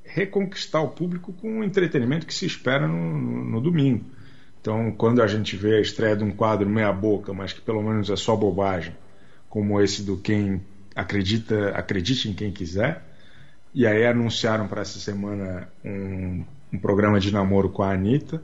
[0.03, 4.05] reconquistar o público com o entretenimento que se espera no, no, no, domingo.
[4.61, 7.83] Então, quando a gente vê a estreia de um quadro meia boca, mas que pelo
[7.83, 8.97] menos é só bobagem,
[9.49, 10.63] como esse do quem
[10.95, 13.03] acredita, acredite em quem quiser.
[13.75, 18.43] E aí anunciaram para essa semana um, um, programa de namoro com a Anitta.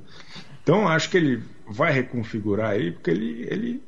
[0.62, 3.82] Então acho que ele vai reconfigurar aí, porque ele, ele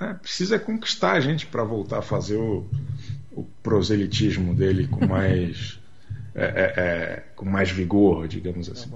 [0.00, 2.66] né, precisa conquistar a gente para voltar a fazer o,
[3.32, 5.78] o, proselitismo dele com mais,
[6.34, 8.90] é, é, é, com mais vigor, digamos assim.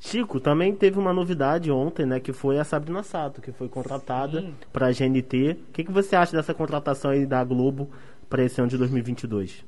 [0.00, 2.20] Chico, também teve uma novidade ontem, né?
[2.20, 5.58] Que foi a Sabrina Sato, que foi contratada para a GNT.
[5.68, 7.90] O que, que você acha dessa contratação aí da Globo
[8.30, 9.64] para esse ano de 2022?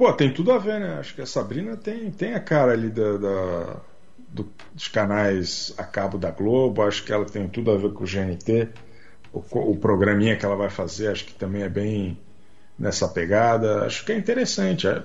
[0.00, 0.94] Pô, tem tudo a ver, né?
[0.98, 3.76] Acho que a Sabrina tem, tem a cara ali da, da
[4.30, 6.80] do, dos canais a cabo da Globo.
[6.80, 8.70] Acho que ela tem tudo a ver com o GNT.
[9.30, 12.18] O, o programinha que ela vai fazer, acho que também é bem
[12.78, 13.84] nessa pegada.
[13.84, 14.88] Acho que é interessante.
[14.88, 15.02] É,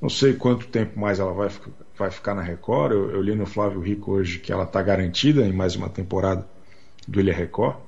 [0.00, 1.50] não sei quanto tempo mais ela vai,
[1.96, 2.92] vai ficar na Record.
[2.92, 6.46] Eu, eu li no Flávio Rico hoje que ela está garantida em mais uma temporada
[7.08, 7.78] do Ilha Record.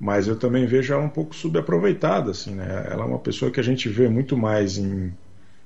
[0.00, 2.32] Mas eu também vejo ela um pouco subaproveitada.
[2.32, 2.88] Assim, né?
[2.90, 5.14] Ela é uma pessoa que a gente vê muito mais em,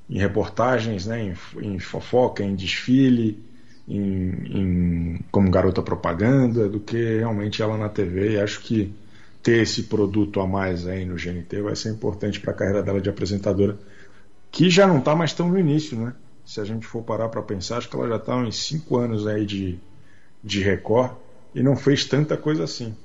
[0.09, 1.23] em reportagens, né?
[1.23, 1.35] em,
[1.75, 3.43] em fofoca, em desfile,
[3.89, 8.33] em, em, como garota propaganda, do que realmente ela na TV.
[8.33, 8.93] E acho que
[9.43, 13.01] ter esse produto a mais aí no GNT vai ser importante para a carreira dela
[13.01, 13.79] de apresentadora
[14.51, 16.15] que já não está mais tão no início, né?
[16.45, 19.27] Se a gente for parar para pensar, acho que ela já está uns 5 anos
[19.27, 19.79] aí de,
[20.43, 21.13] de Record
[21.55, 22.97] e não fez tanta coisa assim.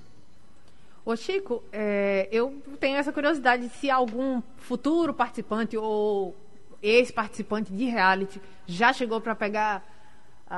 [1.03, 6.35] Ô Chico, é, eu tenho essa curiosidade se algum futuro participante ou
[6.81, 9.83] ex-participante de reality já chegou para pegar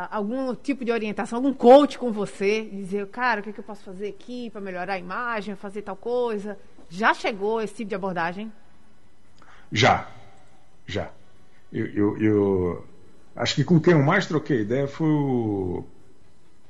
[0.09, 3.63] algum tipo de orientação, algum coach com você, dizer, cara, o que, é que eu
[3.63, 6.57] posso fazer aqui para melhorar a imagem, fazer tal coisa.
[6.89, 8.51] Já chegou esse tipo de abordagem?
[9.71, 10.09] Já,
[10.87, 11.11] já.
[11.71, 12.87] Eu, eu, eu,
[13.35, 15.85] acho que com quem eu mais troquei ideia foi o,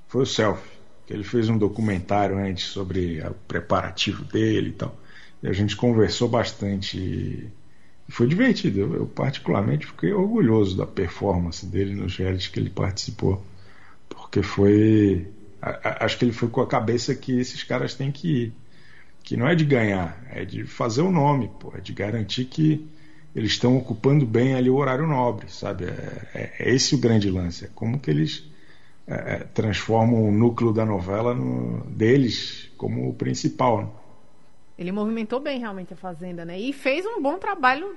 [0.08, 0.62] foi o Self,
[1.06, 4.96] que ele fez um documentário antes sobre o preparativo dele e tal.
[5.42, 7.50] e a gente conversou bastante.
[8.10, 8.80] Foi divertido.
[8.80, 13.44] Eu, eu, particularmente fiquei orgulhoso da performance dele nos realities que ele participou,
[14.10, 15.28] porque foi.
[15.62, 18.54] A, a, acho que ele foi com a cabeça que esses caras têm que ir.
[19.24, 22.86] Que não é de ganhar, é de fazer o nome, pô, é de garantir que
[23.34, 25.86] eles estão ocupando bem ali o horário nobre, sabe?
[25.86, 27.66] É, é, é esse o grande lance.
[27.66, 28.44] É como que eles
[29.08, 33.82] é, é transformam o núcleo da novela no, deles como o principal.
[33.82, 33.90] Né?
[34.84, 36.60] Ele movimentou bem realmente a Fazenda, né?
[36.60, 37.96] E fez um bom trabalho,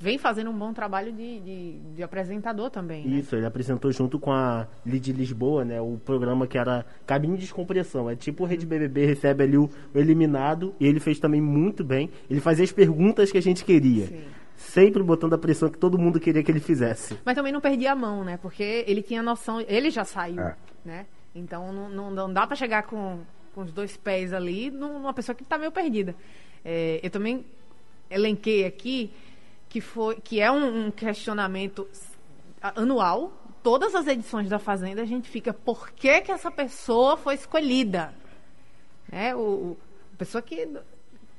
[0.00, 3.06] vem fazendo um bom trabalho de, de, de apresentador também.
[3.06, 3.18] Né?
[3.18, 5.80] Isso, ele apresentou junto com a Lid Lisboa, né?
[5.80, 8.10] O programa que era Cabine de Descompressão.
[8.10, 11.84] É tipo o Rede BBB recebe ali o, o, eliminado e ele fez também muito
[11.84, 12.10] bem.
[12.28, 14.08] Ele fazia as perguntas que a gente queria.
[14.08, 14.24] Sim.
[14.56, 17.16] Sempre botando a pressão que todo mundo queria que ele fizesse.
[17.24, 18.36] Mas também não perdia a mão, né?
[18.42, 20.56] Porque ele tinha noção, ele já saiu, é.
[20.84, 21.06] né?
[21.32, 23.20] Então não, não, não dá para chegar com
[23.54, 26.14] com os dois pés ali numa pessoa que está meio perdida.
[26.64, 27.44] É, eu também
[28.10, 29.12] elenquei aqui
[29.68, 31.88] que, foi, que é um, um, questionamento
[32.60, 33.32] anual.
[33.62, 38.14] Todas as edições da Fazenda a gente fica, por que, que essa pessoa foi escolhida?
[39.10, 39.76] É, o,
[40.18, 40.68] pessoa que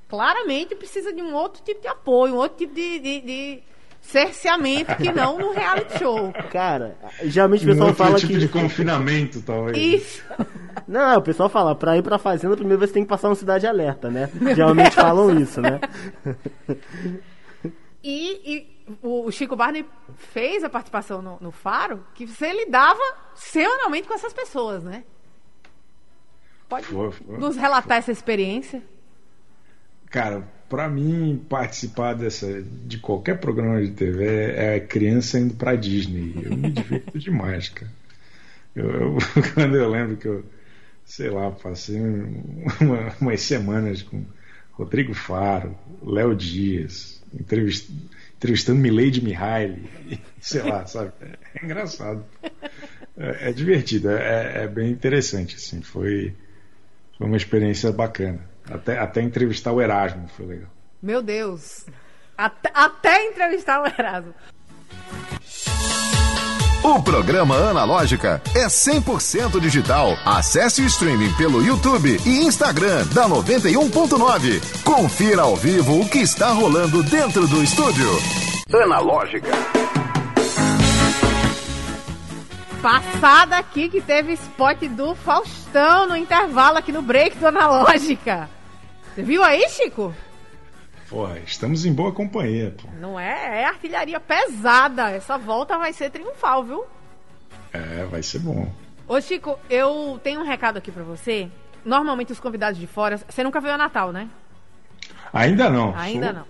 [0.08, 3.64] claramente precisa de um outro tipo de apoio, um outro tipo de, de, de
[4.04, 6.32] cerceamento que não no reality show.
[6.52, 8.40] Cara, geralmente o pessoal um fala tipo que.
[8.40, 9.78] de confinamento, talvez.
[9.78, 10.24] Isso.
[10.88, 13.66] Não, o pessoal fala, pra ir pra fazenda, primeiro você tem que passar uma cidade
[13.66, 14.30] alerta, né?
[14.34, 14.96] Meu geralmente Deus.
[14.96, 15.80] falam isso, né?
[18.06, 19.86] E, e, o Chico Barney
[20.18, 23.00] fez a participação no, no Faro, que você lidava
[23.34, 25.06] semanalmente com essas pessoas, né?
[26.68, 26.88] Pode
[27.30, 28.84] nos relatar essa experiência?
[30.10, 36.34] Cara, para mim participar dessa de qualquer programa de TV é criança indo para Disney.
[36.44, 37.92] Eu me divirto demais, cara.
[38.76, 39.18] Eu, eu,
[39.54, 40.44] quando eu lembro que eu,
[41.06, 44.26] sei lá, passei uma, umas semanas com
[44.72, 47.90] Rodrigo Faro, Léo Dias, entrevist,
[48.38, 49.90] entrevistando Milady Mihaly,
[50.42, 51.12] sei lá, sabe?
[51.22, 52.26] É, engraçado.
[53.16, 55.82] É, é divertido, é, é, bem interessante, assim.
[55.82, 56.34] Foi,
[57.18, 58.53] foi uma experiência bacana.
[58.70, 60.70] Até, até entrevistar o Erasmo foi legal.
[61.02, 61.86] Meu Deus.
[62.38, 64.34] Até, até entrevistar o Erasmo.
[66.84, 70.18] O programa Analógica é 100% digital.
[70.26, 74.84] Acesse o streaming pelo YouTube e Instagram da 91.9.
[74.84, 78.10] Confira ao vivo o que está rolando dentro do estúdio.
[78.84, 79.83] Analógica.
[82.84, 88.50] Passada aqui que teve spot do Faustão no intervalo aqui no break do Analógica.
[89.16, 90.14] Você viu aí, Chico?
[91.10, 92.76] Porra, estamos em boa companhia.
[92.78, 92.90] Pô.
[93.00, 93.62] Não é?
[93.62, 95.12] É artilharia pesada.
[95.12, 96.84] Essa volta vai ser triunfal, viu?
[97.72, 98.70] É, vai ser bom.
[99.08, 101.50] Ô, Chico, eu tenho um recado aqui para você.
[101.86, 103.16] Normalmente os convidados de fora.
[103.16, 104.28] Você nunca veio a Natal, né?
[105.32, 105.96] Ainda não.
[105.96, 106.44] Ainda não.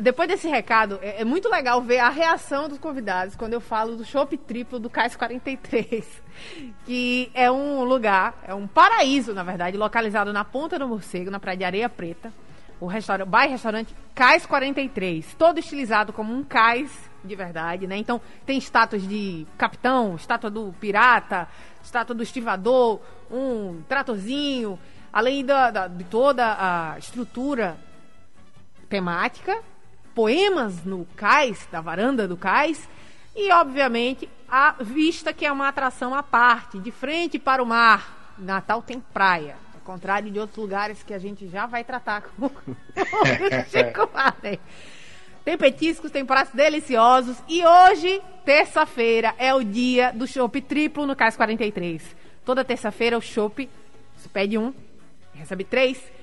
[0.00, 3.96] Depois desse recado, é, é, muito legal ver a reação dos convidados quando eu falo
[3.96, 6.22] do Chopp Triplo do Cais 43,
[6.86, 11.40] que é um lugar, é um paraíso, na verdade, localizado na Ponta do Morcego, na
[11.40, 12.32] Praia de Areia Preta.
[12.78, 17.96] O restaurante, bairro restaurante Cais 43, todo estilizado como um cais de verdade, né?
[17.96, 21.48] Então tem estátuas de capitão, estátua do pirata,
[21.82, 23.00] estátua do estivador,
[23.30, 24.78] um tratorzinho,
[25.12, 27.76] além da, da de toda a estrutura
[28.88, 29.62] temática,
[30.14, 32.88] poemas no cais, da varanda do cais,
[33.34, 38.34] e obviamente a vista que é uma atração à parte, de frente para o mar.
[38.38, 42.46] Natal tem praia, ao contrário de outros lugares que a gente já vai tratar com
[42.46, 42.50] o
[43.70, 44.10] Chico
[45.44, 51.16] Tem petiscos, tem pratos deliciosos e hoje, terça-feira, é o dia do chopp triplo no
[51.16, 52.16] Cais 43.
[52.44, 53.68] Toda terça-feira o chopp,
[54.16, 54.72] você pede um,
[55.34, 56.15] recebe três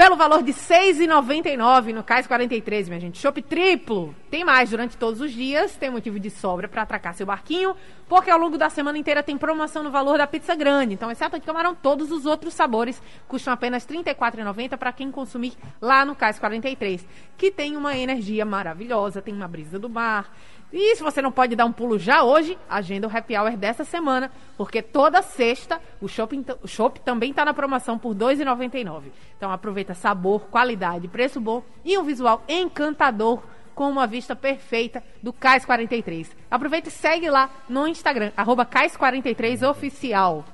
[0.00, 3.18] pelo valor de R$ 6,99 no Cais 43, minha gente.
[3.18, 4.14] Chopp triplo.
[4.30, 7.76] Tem mais durante todos os dias, tem motivo de sobra para atracar seu barquinho,
[8.08, 10.94] porque ao longo da semana inteira tem promoção no valor da pizza grande.
[10.94, 15.52] Então, exceto de camarão, todos os outros sabores custam apenas R$ 34,90 para quem consumir
[15.82, 20.34] lá no Cais 43, que tem uma energia maravilhosa, tem uma brisa do mar,
[20.72, 23.84] e se você não pode dar um pulo já hoje, agenda o happy hour dessa
[23.84, 29.10] semana, porque toda sexta o shopping, o shopping também está na promoção por R$ 2,99.
[29.36, 33.42] Então aproveita sabor, qualidade, preço bom e um visual encantador
[33.74, 36.36] com uma vista perfeita do Cais 43.
[36.50, 40.44] Aproveita e segue lá no Instagram, arroba Cais43Oficial.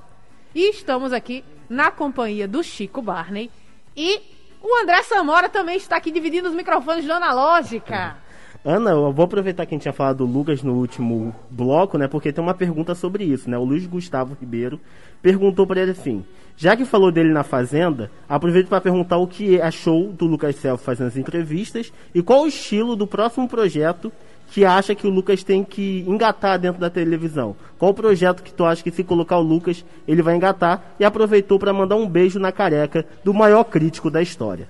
[0.54, 3.50] E estamos aqui na companhia do Chico Barney
[3.94, 4.22] e
[4.62, 8.16] o André Samora também está aqui dividindo os microfones do Analógica.
[8.68, 12.08] Ana, eu vou aproveitar que a gente tinha falado do Lucas no último bloco, né?
[12.08, 13.56] Porque tem uma pergunta sobre isso, né?
[13.56, 14.80] O Luiz Gustavo Ribeiro
[15.22, 16.24] perguntou para ele assim:
[16.56, 20.82] já que falou dele na Fazenda, aproveito para perguntar o que achou do Lucas Self
[20.82, 24.12] fazendo as entrevistas e qual o estilo do próximo projeto
[24.48, 27.54] que acha que o Lucas tem que engatar dentro da televisão.
[27.78, 30.96] Qual o projeto que tu acha que se colocar o Lucas ele vai engatar?
[30.98, 34.68] E aproveitou para mandar um beijo na careca do maior crítico da história.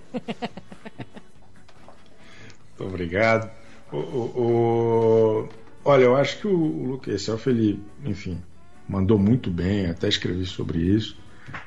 [2.78, 3.50] Muito obrigado.
[3.92, 5.48] O, o, o...
[5.84, 8.42] Olha, eu acho que o, o Lucas Self, ele, enfim,
[8.88, 11.16] mandou muito bem, até escrevi sobre isso.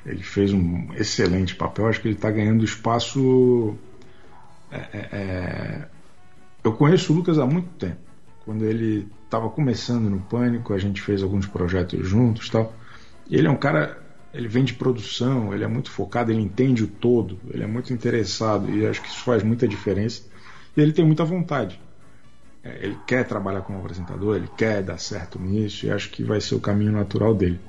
[0.05, 3.75] Ele fez um excelente papel, acho que ele está ganhando espaço.
[4.71, 5.87] É, é, é...
[6.63, 7.97] Eu conheço o Lucas há muito tempo.
[8.43, 12.73] Quando ele estava começando no Pânico, a gente fez alguns projetos juntos tal.
[13.29, 14.01] Ele é um cara,
[14.33, 17.93] ele vem de produção, ele é muito focado, ele entende o todo, ele é muito
[17.93, 20.23] interessado e acho que isso faz muita diferença.
[20.75, 21.79] E ele tem muita vontade.
[22.63, 26.41] É, ele quer trabalhar como apresentador, ele quer dar certo nisso e acho que vai
[26.41, 27.59] ser o caminho natural dele.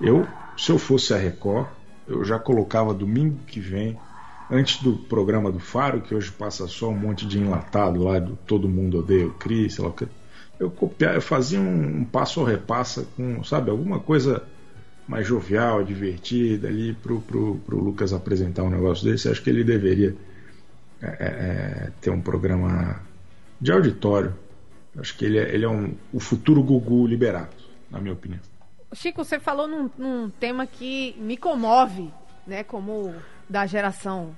[0.00, 0.26] Eu,
[0.56, 1.68] se eu fosse a Record,
[2.08, 3.96] eu já colocava domingo que vem,
[4.50, 8.36] antes do programa do Faro, que hoje passa só um monte de enlatado lá do
[8.46, 10.08] Todo Mundo Odeia o Cris, sei lá o que.
[10.58, 14.42] Eu, copiava, eu fazia um, passo ou repassa com, sabe, alguma coisa
[15.08, 19.28] mais jovial, divertida ali pro, pro, pro Lucas apresentar um negócio desse.
[19.28, 20.14] Acho que ele deveria
[21.00, 23.00] é, é, é ter um programa
[23.62, 24.34] de auditório.
[24.98, 27.54] Acho que ele é, ele é um, o futuro Gugu liberado,
[27.88, 28.40] na minha opinião.
[28.92, 32.12] Chico, você falou num, num tema que me comove,
[32.46, 32.64] né?
[32.64, 33.14] Como
[33.48, 34.36] da geração.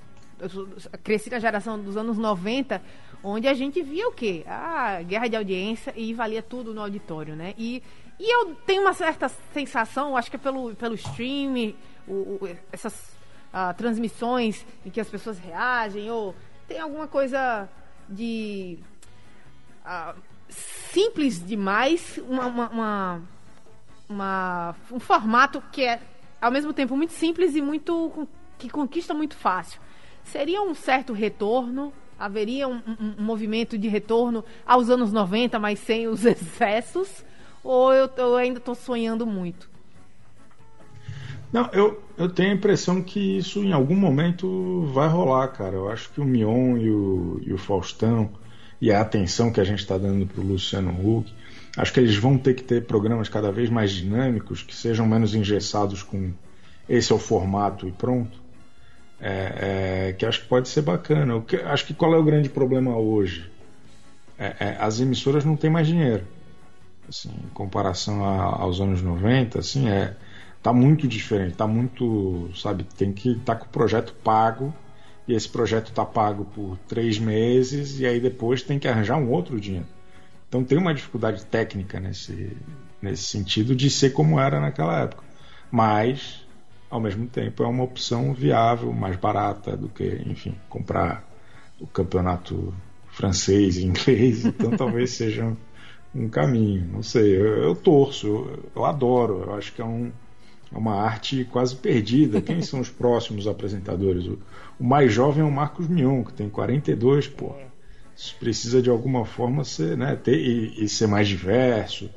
[1.03, 2.81] cresci na geração dos anos 90,
[3.23, 4.45] onde a gente via o quê?
[4.47, 7.55] A guerra de audiência e valia tudo no auditório, né?
[7.57, 7.83] E,
[8.21, 11.75] e eu tenho uma certa sensação, acho que é pelo, pelo stream,
[12.07, 13.17] o, o, essas
[13.53, 16.35] uh, transmissões em que as pessoas reagem, ou
[16.69, 17.69] tem alguma coisa
[18.09, 18.79] de
[19.85, 20.15] uh,
[20.49, 23.23] simples demais, uma, uma, uma,
[24.09, 26.01] uma, um formato que é
[26.41, 29.81] ao mesmo tempo muito simples e muito que conquista muito fácil.
[30.25, 31.93] Seria um certo retorno?
[32.19, 37.25] Haveria um, um, um movimento de retorno aos anos 90, mas sem os excessos?
[37.63, 39.69] Ou eu, eu ainda estou sonhando muito?
[41.53, 45.77] Não, eu, eu tenho a impressão que isso em algum momento vai rolar, cara.
[45.77, 48.31] Eu acho que o Mion e o, e o Faustão
[48.81, 51.33] e a atenção que a gente está dando para o Luciano Huck.
[51.77, 55.35] Acho que eles vão ter que ter programas cada vez mais dinâmicos, que sejam menos
[55.35, 56.33] engessados com
[56.89, 58.43] esse é o formato e pronto.
[59.21, 61.41] É, é, que acho que pode ser bacana.
[61.41, 63.51] Que, acho que qual é o grande problema hoje?
[64.39, 66.25] É, é as emissoras não têm mais dinheiro.
[67.09, 70.15] Assim, em comparação a, aos anos 90, assim, é,
[70.63, 74.75] tá muito diferente, tá muito, sabe, tem que estar tá com o projeto pago
[75.27, 79.31] e esse projeto está pago por três meses e aí depois tem que arranjar um
[79.31, 79.87] outro dinheiro.
[80.49, 82.57] Então tem uma dificuldade técnica nesse,
[83.01, 85.25] nesse sentido de ser como era naquela época.
[85.71, 86.47] Mas,
[86.91, 91.29] ao mesmo tempo, é uma opção viável, mais barata do que, enfim, comprar
[91.81, 92.73] o campeonato
[93.09, 94.45] francês e inglês.
[94.45, 95.57] Então talvez seja
[96.15, 96.87] um caminho.
[96.93, 100.13] Não sei, eu, eu torço, eu, eu adoro, eu acho que é um
[100.73, 102.41] é uma arte quase perdida.
[102.41, 104.27] Quem são os próximos apresentadores?
[104.27, 104.39] O,
[104.79, 107.55] o, mais jovem é o Marcos Mion, que tem 42, pô.
[108.17, 112.09] Isso precisa de alguma forma ser, né, ter, e, e ser mais diverso.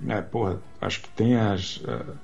[0.00, 1.78] Né, porra, acho que tem as.
[1.78, 2.14] Uh,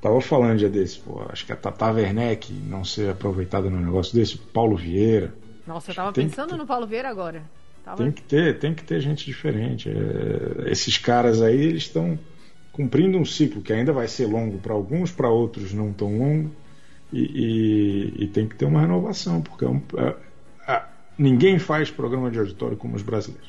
[0.00, 4.14] tava falando já desse, pô, acho que a Tata Werneck não ser aproveitada num negócio
[4.14, 5.34] desse, Paulo Vieira.
[5.66, 7.42] Nossa, eu tava pensando no Paulo Vieira agora.
[7.84, 8.02] Tava...
[8.02, 9.90] Tem que ter, tem que ter gente diferente.
[9.90, 12.18] É, esses caras aí, eles estão
[12.74, 16.50] cumprindo um ciclo que ainda vai ser longo para alguns, para outros não tão longo,
[17.12, 20.16] e, e, e, tem que ter uma renovação, porque é um, é,
[20.66, 20.82] é,
[21.16, 23.48] ninguém faz programa de auditório como os brasileiros.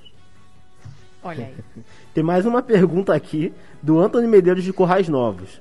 [1.23, 1.83] Olha aí.
[2.13, 5.59] Tem mais uma pergunta aqui do Antônio Medeiros de Corrais Novos.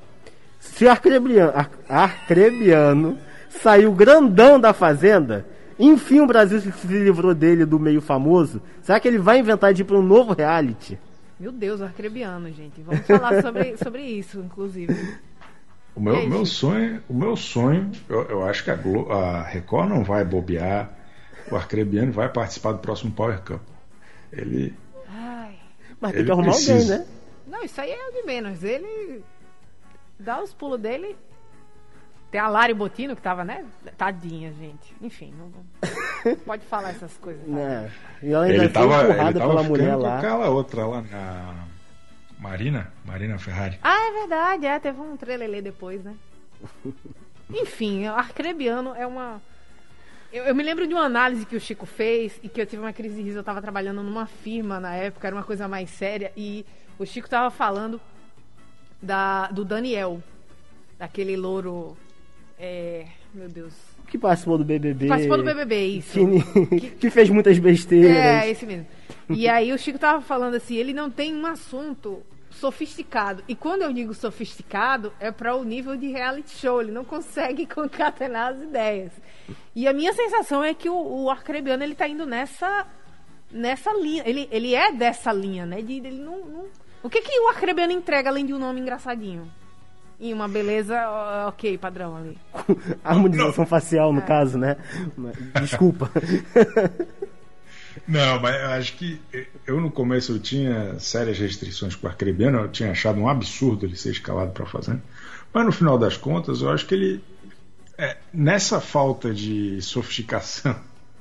[0.60, 1.52] Se Arcrebiano,
[1.88, 5.46] Arcrebiano saiu grandão da Fazenda,
[5.78, 9.80] enfim o Brasil se livrou dele do meio famoso, será que ele vai inventar de
[9.80, 10.98] ir para um novo reality?
[11.38, 12.80] Meu Deus, arcrebiano, gente.
[12.82, 15.18] Vamos falar sobre, sobre isso, inclusive.
[15.94, 19.42] O meu, aí, meu sonho, o meu sonho, eu, eu acho que a, Glo a
[19.42, 20.92] Record não vai bobear.
[21.50, 23.60] O Arcrebiano vai participar do próximo Power Cup.
[24.32, 24.74] Ele.
[25.08, 25.56] Ai.
[26.00, 26.94] Mas tem que arrumar precisa.
[26.94, 27.06] alguém, né?
[27.46, 28.64] Não, isso aí é o de menos.
[28.64, 29.22] Ele
[30.18, 31.16] dá os pulos dele.
[32.34, 33.64] Tem a Lari Botino que tava, né?
[33.96, 34.92] Tadinha, gente.
[35.00, 35.52] Enfim, não,
[36.44, 37.44] pode falar essas coisas.
[37.44, 37.48] Tá?
[37.48, 37.90] Não.
[38.20, 40.18] E ela ainda ele tava, empurrada pela mulher lá.
[40.18, 41.64] aquela outra lá na
[42.36, 43.78] Marina, Marina Ferrari.
[43.80, 46.16] Ah, é verdade, é, teve um trelelê depois, né?
[47.54, 49.40] Enfim, o Arcrebiano é uma
[50.32, 52.82] Eu, eu me lembro de uma análise que o Chico fez e que eu tive
[52.82, 53.36] uma crise de riso.
[53.36, 56.32] Eu estava trabalhando numa firma na época, era uma coisa mais séria.
[56.36, 56.66] E
[56.98, 58.00] o Chico estava falando
[59.00, 60.20] da, do Daniel,
[60.98, 61.96] daquele louro.
[62.58, 63.74] É, meu Deus.
[64.06, 65.08] Que participou do BBB.
[65.08, 66.18] Participou do BBB, isso.
[66.68, 68.16] Que, que fez muitas besteiras.
[68.16, 68.86] É, esse mesmo.
[69.28, 73.42] E aí o Chico tava falando assim, ele não tem um assunto sofisticado.
[73.48, 76.80] E quando eu digo sofisticado, é para o nível de reality show.
[76.80, 79.12] Ele não consegue concatenar as ideias.
[79.74, 82.86] E a minha sensação é que o, o Arcrebiano ele tá indo nessa
[83.50, 84.22] nessa linha.
[84.26, 85.82] Ele, ele é dessa linha, né?
[85.82, 86.66] De, ele não, não...
[87.02, 89.50] O que que o Arcrebiano entrega além de um nome engraçadinho?
[90.18, 90.96] E uma beleza,
[91.48, 92.38] ok, padrão ali.
[93.02, 94.22] Harmonização facial, no é.
[94.22, 94.76] caso, né?
[95.60, 96.10] Desculpa.
[98.06, 99.20] Não, mas eu acho que
[99.66, 103.86] eu no começo eu tinha sérias restrições com o Arcrebiano, eu tinha achado um absurdo
[103.86, 104.98] ele ser escalado para fazer.
[105.52, 107.24] Mas no final das contas, eu acho que ele,
[107.96, 110.74] é, nessa falta de sofisticação,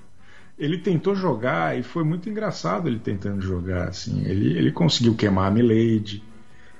[0.58, 3.90] ele tentou jogar e foi muito engraçado ele tentando jogar.
[3.90, 6.24] Assim, ele, ele conseguiu queimar a Milady,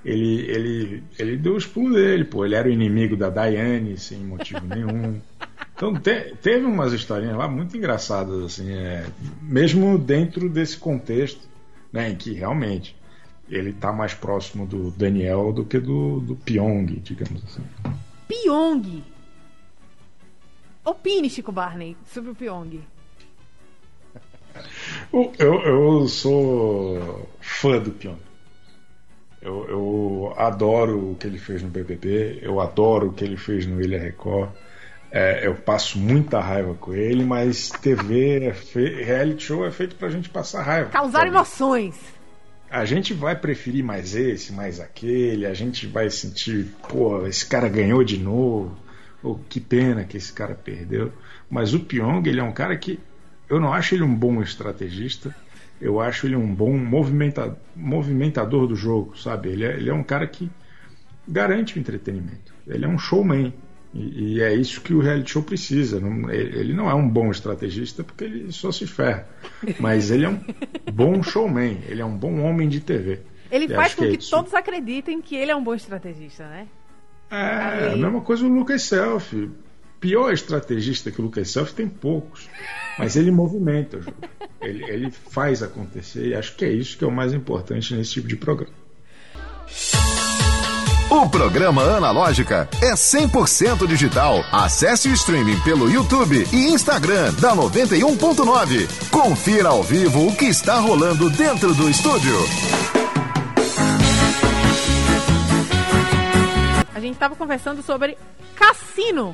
[0.04, 2.46] ele, ele, ele deu os pulos dele, pô.
[2.46, 5.20] Ele era o inimigo da Diane sem motivo nenhum.
[5.76, 9.06] Então te, teve umas historinhas lá muito engraçadas, assim, é,
[9.42, 11.48] mesmo dentro desse contexto,
[11.92, 12.96] né, em que realmente
[13.50, 17.64] ele está mais próximo do Daniel do que do, do Pyong, digamos assim.
[18.28, 19.04] Pyong!
[20.86, 22.82] Opine, Chico Barney, sobre o Pyong.
[25.14, 28.33] eu, eu sou fã do Pyong.
[29.44, 33.66] Eu, eu, adoro o que ele fez no BBB, eu adoro o que ele fez
[33.66, 34.50] no Ilha Record.
[35.12, 39.04] É, eu passo muita raiva com ele, mas TV, é fe...
[39.04, 40.90] reality show é feito pra gente passar raiva.
[40.90, 42.00] Causar emoções.
[42.72, 47.68] A gente vai preferir mais esse, mais aquele, a gente vai sentir, pô, esse cara
[47.68, 48.76] ganhou de novo,
[49.22, 51.12] ou que pena que esse cara perdeu.
[51.50, 52.98] Mas o Pyong, ele é um cara que
[53.50, 55.36] eu não acho ele um bom estrategista,
[55.82, 57.58] eu acho ele um bom movimenta...
[57.76, 59.50] movimentador do jogo, sabe?
[59.50, 60.50] Ele é, ele é um cara que
[61.28, 62.54] garante o entretenimento.
[62.68, 63.54] Ele é um showman.
[63.94, 66.00] E, e, é isso que o reality show precisa.
[66.00, 69.28] Não, ele não é um bom estrategista porque ele só se ferra.
[69.80, 70.40] Mas ele é um
[70.92, 73.22] bom showman, ele é um bom homem de TV.
[73.52, 76.68] Ele e faz com que, que todos acreditem que ele é um bom estrategista, né?
[77.30, 79.52] É, a mesma coisa o Lucas Self.
[80.04, 82.50] Pior estrategista que o Lucas Self tem poucos.
[83.00, 84.18] Mas ele movimenta o jogo.
[84.60, 86.28] Ele, ele faz acontecer.
[86.28, 88.76] E acho que é isso que é o mais importante nesse tipo de programa.
[91.10, 94.44] O programa Analógica é 100% digital.
[94.52, 99.10] Acesse o streaming pelo YouTube e Instagram da 91.9.
[99.10, 102.36] Confira ao vivo o que está rolando dentro do estúdio.
[106.94, 108.18] A gente estava conversando sobre
[108.54, 109.34] cassino.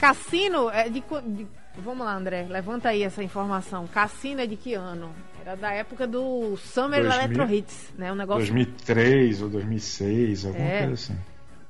[0.00, 1.46] Cassino é de, de
[1.76, 3.86] Vamos lá, André, levanta aí essa informação.
[3.86, 5.14] Cassino é de que ano?
[5.40, 8.12] Era da época do Summer 2000, Electro Hits, né?
[8.12, 8.40] Um negócio...
[8.40, 11.18] 2003 ou 2006, alguma é, coisa assim.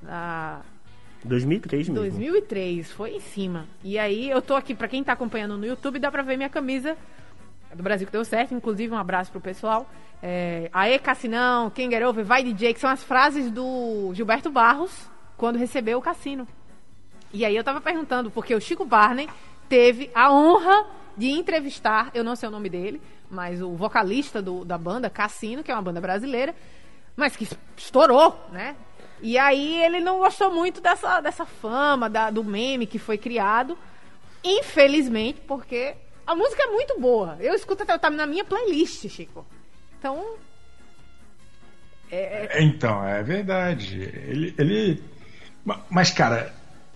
[0.01, 0.61] Da...
[1.25, 2.03] 2003 mesmo.
[2.03, 3.67] 2003, foi em cima.
[3.85, 6.49] E aí eu tô aqui, para quem tá acompanhando no YouTube, dá pra ver minha
[6.49, 6.97] camisa
[7.75, 9.89] do Brasil que deu certo, inclusive um abraço pro pessoal.
[10.23, 15.11] É, Aê, Cassinão, quem get over, vai DJ, que são as frases do Gilberto Barros
[15.37, 16.49] quando recebeu o cassino.
[17.33, 19.29] E aí eu tava perguntando, porque o Chico Barney
[19.69, 23.01] teve a honra de entrevistar, eu não sei o nome dele,
[23.31, 26.55] mas o vocalista do, da banda, Cassino, que é uma banda brasileira,
[27.17, 28.77] mas que estourou, né?
[29.23, 33.77] E aí ele não gostou muito dessa, dessa fama, da, do meme que foi criado.
[34.43, 35.95] Infelizmente, porque
[36.27, 37.37] a música é muito boa.
[37.39, 39.47] Eu escuto até, tá na minha playlist, Chico.
[39.99, 40.37] Então.
[42.11, 42.59] É...
[42.59, 44.01] é então, é verdade.
[44.01, 45.05] Ele, ele.
[45.91, 46.55] Mas, cara,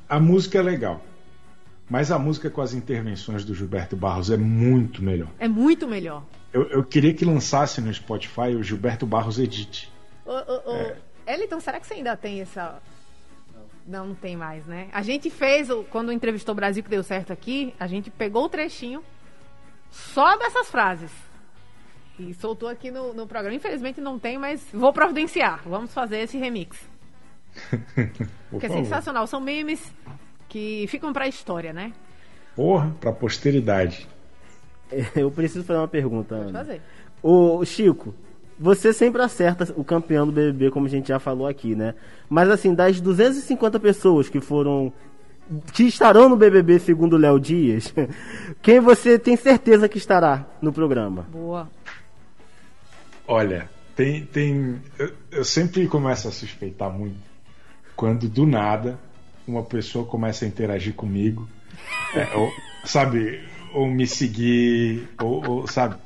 [0.09, 1.01] a música é legal.
[1.89, 5.29] Mas a música com as intervenções do Gilberto Barros é muito melhor.
[5.39, 6.25] É muito melhor.
[6.53, 9.93] Eu, eu queria que lançasse no Spotify o Gilberto Barros Edit.
[10.25, 10.97] Ô, ô, ô, é.
[11.27, 12.81] Eliton, será que você ainda tem essa.
[13.87, 14.89] Não, não tem mais, né?
[14.93, 18.49] A gente fez, quando entrevistou o Brasil que deu certo aqui, a gente pegou o
[18.49, 19.03] trechinho
[19.91, 21.13] só dessas frases.
[22.19, 23.57] E soltou aqui no, no programa.
[23.57, 25.61] Infelizmente não tem, mas vou providenciar.
[25.67, 26.79] Vamos fazer esse remix.
[28.61, 29.27] Que é sensacional.
[29.27, 29.81] São memes
[30.49, 31.93] que ficam para a história, né?
[32.55, 34.09] Porra, para a posteridade.
[35.17, 36.37] Eu preciso fazer uma pergunta.
[36.37, 36.81] Pode fazer.
[37.23, 38.15] O Chico,
[38.59, 41.95] você sempre acerta o campeão do BBB, como a gente já falou aqui, né?
[42.29, 44.93] Mas assim, das 250 pessoas que foram
[45.73, 47.93] que estarão no BBB segundo Léo Dias,
[48.63, 51.27] quem você tem certeza que estará no programa?
[51.31, 51.69] Boa.
[53.27, 57.34] Olha, tem tem eu, eu sempre começo a suspeitar muito
[57.97, 58.99] quando do nada
[59.47, 61.49] uma pessoa começa a interagir comigo.
[62.15, 62.53] É, ou,
[62.85, 63.41] sabe,
[63.73, 65.97] ou me seguir, ou, ou sabe.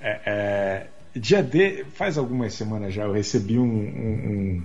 [0.00, 0.86] É, é,
[1.18, 4.64] dia de, faz algumas semanas já eu recebi um, um,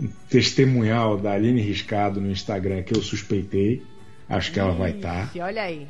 [0.00, 3.82] um, testemunhal da Aline Riscado no Instagram que eu suspeitei.
[4.28, 5.32] Acho que ela vai estar.
[5.32, 5.44] Tá.
[5.44, 5.86] Olha aí.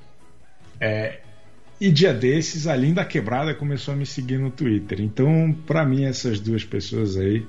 [0.81, 1.21] É,
[1.81, 5.01] e dia desses, a Linda Quebrada começou a me seguir no Twitter.
[5.01, 7.47] Então, para mim, essas duas pessoas aí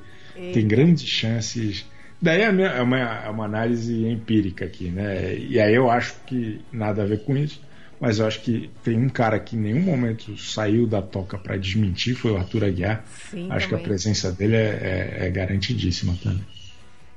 [0.53, 1.85] têm grandes chances.
[2.25, 5.35] Daí é, é, uma, é uma análise empírica aqui, né?
[5.35, 7.63] E aí eu acho que nada a ver com isso
[7.99, 11.57] mas eu acho que tem um cara que em nenhum momento saiu da toca para
[11.57, 13.03] desmentir, foi o Arthur Aguiar.
[13.31, 13.69] Sim, acho também.
[13.69, 16.45] que a presença dele é, é, é garantidíssima também.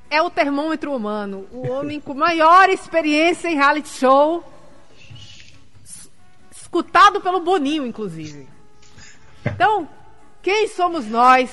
[0.09, 4.43] É o termômetro humano, o homem com maior experiência em reality show,
[6.51, 8.49] escutado pelo Boninho, inclusive.
[9.45, 9.89] Então,
[10.41, 11.51] quem somos nós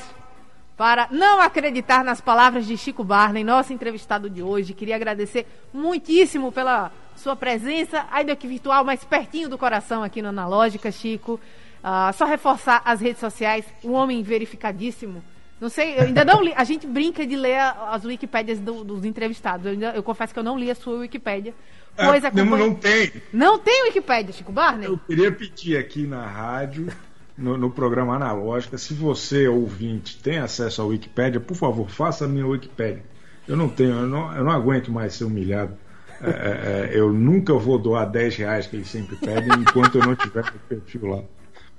[0.78, 4.74] para não acreditar nas palavras de Chico Barney, nosso entrevistado de hoje?
[4.74, 10.30] Queria agradecer muitíssimo pela sua presença, ainda que virtual, mais pertinho do coração aqui no
[10.30, 11.40] Analógica, Chico.
[11.84, 15.24] Uh, só reforçar as redes sociais, um homem verificadíssimo.
[15.62, 16.54] Não sei, eu ainda não li.
[16.56, 19.66] A gente brinca de ler as Wikipédias do, dos entrevistados.
[19.66, 21.54] Eu, ainda, eu, confesso que eu não li a sua Wikipédia.
[21.96, 22.58] Pois é, acompanha...
[22.58, 23.12] não tem.
[23.32, 24.88] Não tem Wikipédia, Chico Barney?
[24.88, 26.92] Eu queria pedir aqui na rádio,
[27.38, 32.28] no, no programa Analógica, se você, ouvinte, tem acesso à Wikipédia, por favor, faça a
[32.28, 33.04] minha Wikipédia.
[33.48, 35.78] Eu não tenho, eu não, eu não aguento mais ser humilhado.
[36.22, 40.06] É, é, é, eu nunca vou doar 10 reais que eles sempre pedem enquanto eu
[40.06, 41.24] não tiver meu perfil lá.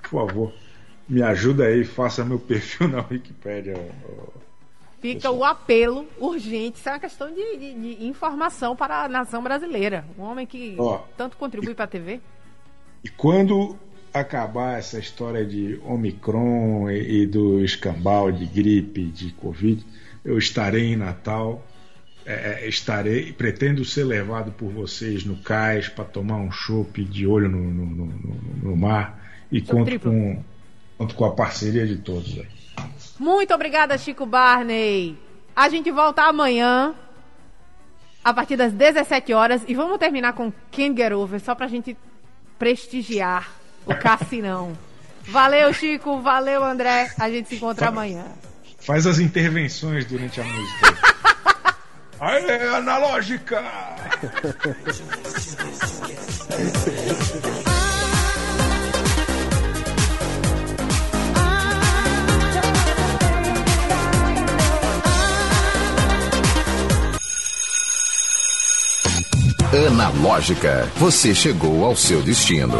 [0.01, 0.53] Por favor,
[1.09, 3.73] me ajuda aí, faça meu perfil na Wikipédia.
[5.01, 9.43] Fica o apelo urgente, isso é uma questão de, de, de, informação para a nação
[9.43, 10.05] brasileira.
[10.17, 12.19] Um homem que Ó, tanto contribui para a TV.
[13.03, 13.77] E quando
[14.19, 19.85] acabar essa história de Omicron e, e do escambau de gripe, de Covid,
[20.23, 21.63] eu estarei em Natal
[22.27, 27.25] é, é, estarei, pretendo ser levado por vocês no cais para tomar um chopp de
[27.25, 28.05] olho no, no, no,
[28.63, 29.17] no mar
[29.49, 30.43] e conto com,
[30.97, 32.37] conto com a parceria de todos.
[32.37, 32.47] Aí.
[33.17, 35.17] Muito obrigada, Chico Barney.
[35.55, 36.93] A gente volta amanhã
[38.21, 40.51] a partir das 17 horas e vamos terminar com
[41.17, 41.95] Over só pra gente
[42.59, 43.49] prestigiar
[43.87, 44.77] o Cassinão.
[45.27, 46.21] Valeu, Chico.
[46.21, 47.11] Valeu, André.
[47.19, 48.25] A gente se encontra amanhã.
[48.79, 51.17] Faz as intervenções durante a música.
[52.19, 53.63] Aê, analógica!
[69.87, 72.77] Analógica, você chegou ao seu destino.